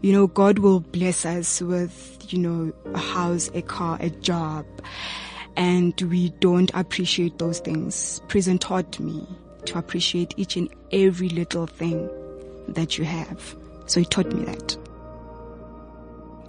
you 0.00 0.12
know, 0.12 0.26
God 0.26 0.58
will 0.58 0.80
bless 0.80 1.26
us 1.26 1.60
with, 1.60 2.32
you 2.32 2.38
know, 2.38 2.72
a 2.94 2.98
house, 2.98 3.50
a 3.52 3.60
car, 3.60 3.98
a 4.00 4.08
job, 4.08 4.64
and 5.56 6.00
we 6.02 6.30
don't 6.40 6.70
appreciate 6.72 7.38
those 7.38 7.60
things. 7.60 8.22
Prison 8.28 8.58
taught 8.58 8.98
me 8.98 9.26
to 9.68 9.78
appreciate 9.78 10.34
each 10.36 10.56
and 10.56 10.68
every 10.92 11.28
little 11.28 11.66
thing 11.66 12.08
that 12.68 12.98
you 12.98 13.04
have. 13.04 13.56
So 13.86 14.00
he 14.00 14.06
taught 14.06 14.32
me 14.32 14.44
that. 14.44 14.76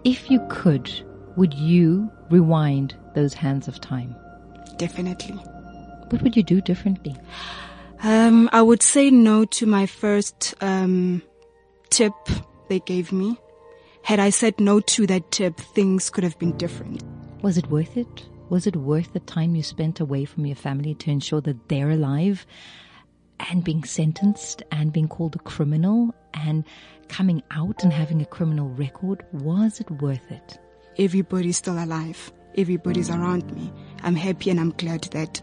If 0.04 0.30
you 0.30 0.46
could, 0.50 0.92
would 1.36 1.54
you 1.54 2.10
rewind 2.30 2.96
those 3.16 3.34
hands 3.34 3.68
of 3.68 3.80
time? 3.82 4.16
Definitely. 4.78 5.36
What 6.10 6.22
would 6.22 6.36
you 6.36 6.44
do 6.44 6.62
differently? 6.62 7.16
Um, 8.04 8.50
I 8.54 8.62
would 8.62 8.82
say 8.82 9.12
no 9.12 9.46
to 9.46 9.66
my 9.66 9.86
first 9.86 10.56
um, 10.62 11.22
tip 11.90 12.14
they 12.70 12.80
gave 12.80 13.12
me. 13.12 13.38
Had 14.04 14.20
I 14.20 14.30
said 14.30 14.60
no 14.60 14.80
to 14.80 15.06
that 15.08 15.32
tip, 15.32 15.58
things 15.58 16.10
could 16.10 16.24
have 16.24 16.40
been 16.40 16.58
different. 16.58 17.04
Was 17.42 17.58
it 17.58 17.70
worth 17.70 17.98
it? 17.98 18.26
Was 18.50 18.66
it 18.66 18.76
worth 18.76 19.14
the 19.14 19.20
time 19.20 19.56
you 19.56 19.64
spent 19.64 20.00
away 20.00 20.26
from 20.26 20.46
your 20.46 20.56
family 20.56 20.96
to 20.96 21.12
ensure 21.12 21.42
that 21.42 21.68
they're 21.68 21.92
alive 21.92 22.46
and 23.40 23.64
being 23.64 23.84
sentenced 23.84 24.64
and 24.72 24.92
being 24.94 25.08
called 25.08 25.36
a 25.36 25.40
criminal 25.40 26.14
and 26.34 26.64
coming 27.08 27.42
out 27.52 27.84
and 27.84 27.94
having 27.94 28.22
a 28.22 28.26
criminal 28.26 28.70
record, 28.70 29.26
was 29.32 29.80
it 29.80 29.90
worth 29.92 30.32
it? 30.32 30.60
Everybody's 30.98 31.58
still 31.58 31.82
alive. 31.82 32.32
Everybody's 32.58 33.10
around 33.10 33.52
me. 33.56 33.72
I'm 34.04 34.16
happy 34.16 34.50
and 34.50 34.60
I'm 34.60 34.72
glad 34.72 35.04
that 35.12 35.42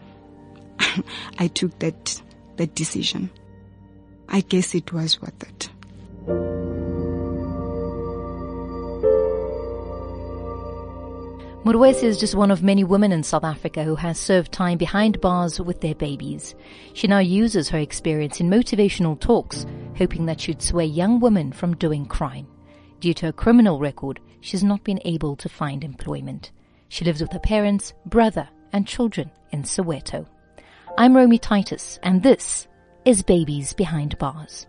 I 1.39 1.47
took 1.47 1.77
that, 1.79 2.21
that 2.57 2.75
decision. 2.75 3.29
I 4.29 4.41
guess 4.41 4.75
it 4.75 4.91
was 4.93 5.21
worth 5.21 5.43
it. 5.43 6.66
Morwesi 11.67 12.03
is 12.03 12.17
just 12.17 12.33
one 12.33 12.49
of 12.49 12.63
many 12.63 12.85
women 12.85 13.11
in 13.11 13.23
South 13.23 13.43
Africa 13.43 13.83
who 13.83 13.95
has 13.95 14.17
served 14.17 14.53
time 14.53 14.77
behind 14.77 15.19
bars 15.19 15.59
with 15.59 15.81
their 15.81 15.95
babies. 15.95 16.55
She 16.93 17.07
now 17.07 17.19
uses 17.19 17.67
her 17.67 17.77
experience 17.77 18.39
in 18.39 18.49
motivational 18.49 19.19
talks, 19.19 19.65
hoping 19.97 20.27
that 20.27 20.39
she'd 20.39 20.61
sway 20.61 20.85
young 20.85 21.19
women 21.19 21.51
from 21.51 21.75
doing 21.75 22.05
crime. 22.05 22.47
Due 23.01 23.13
to 23.15 23.25
her 23.25 23.31
criminal 23.33 23.79
record, 23.79 24.21
she's 24.39 24.63
not 24.63 24.81
been 24.85 25.01
able 25.03 25.35
to 25.35 25.49
find 25.49 25.83
employment. 25.83 26.51
She 26.87 27.03
lives 27.03 27.19
with 27.19 27.33
her 27.33 27.39
parents, 27.39 27.93
brother, 28.05 28.47
and 28.71 28.87
children 28.87 29.29
in 29.51 29.63
Soweto. 29.63 30.25
I'm 30.97 31.17
Romy 31.17 31.37
Titus, 31.37 31.99
and 32.01 32.23
this 32.23 32.69
is 33.03 33.23
Babies 33.23 33.73
Behind 33.73 34.17
Bars. 34.17 34.67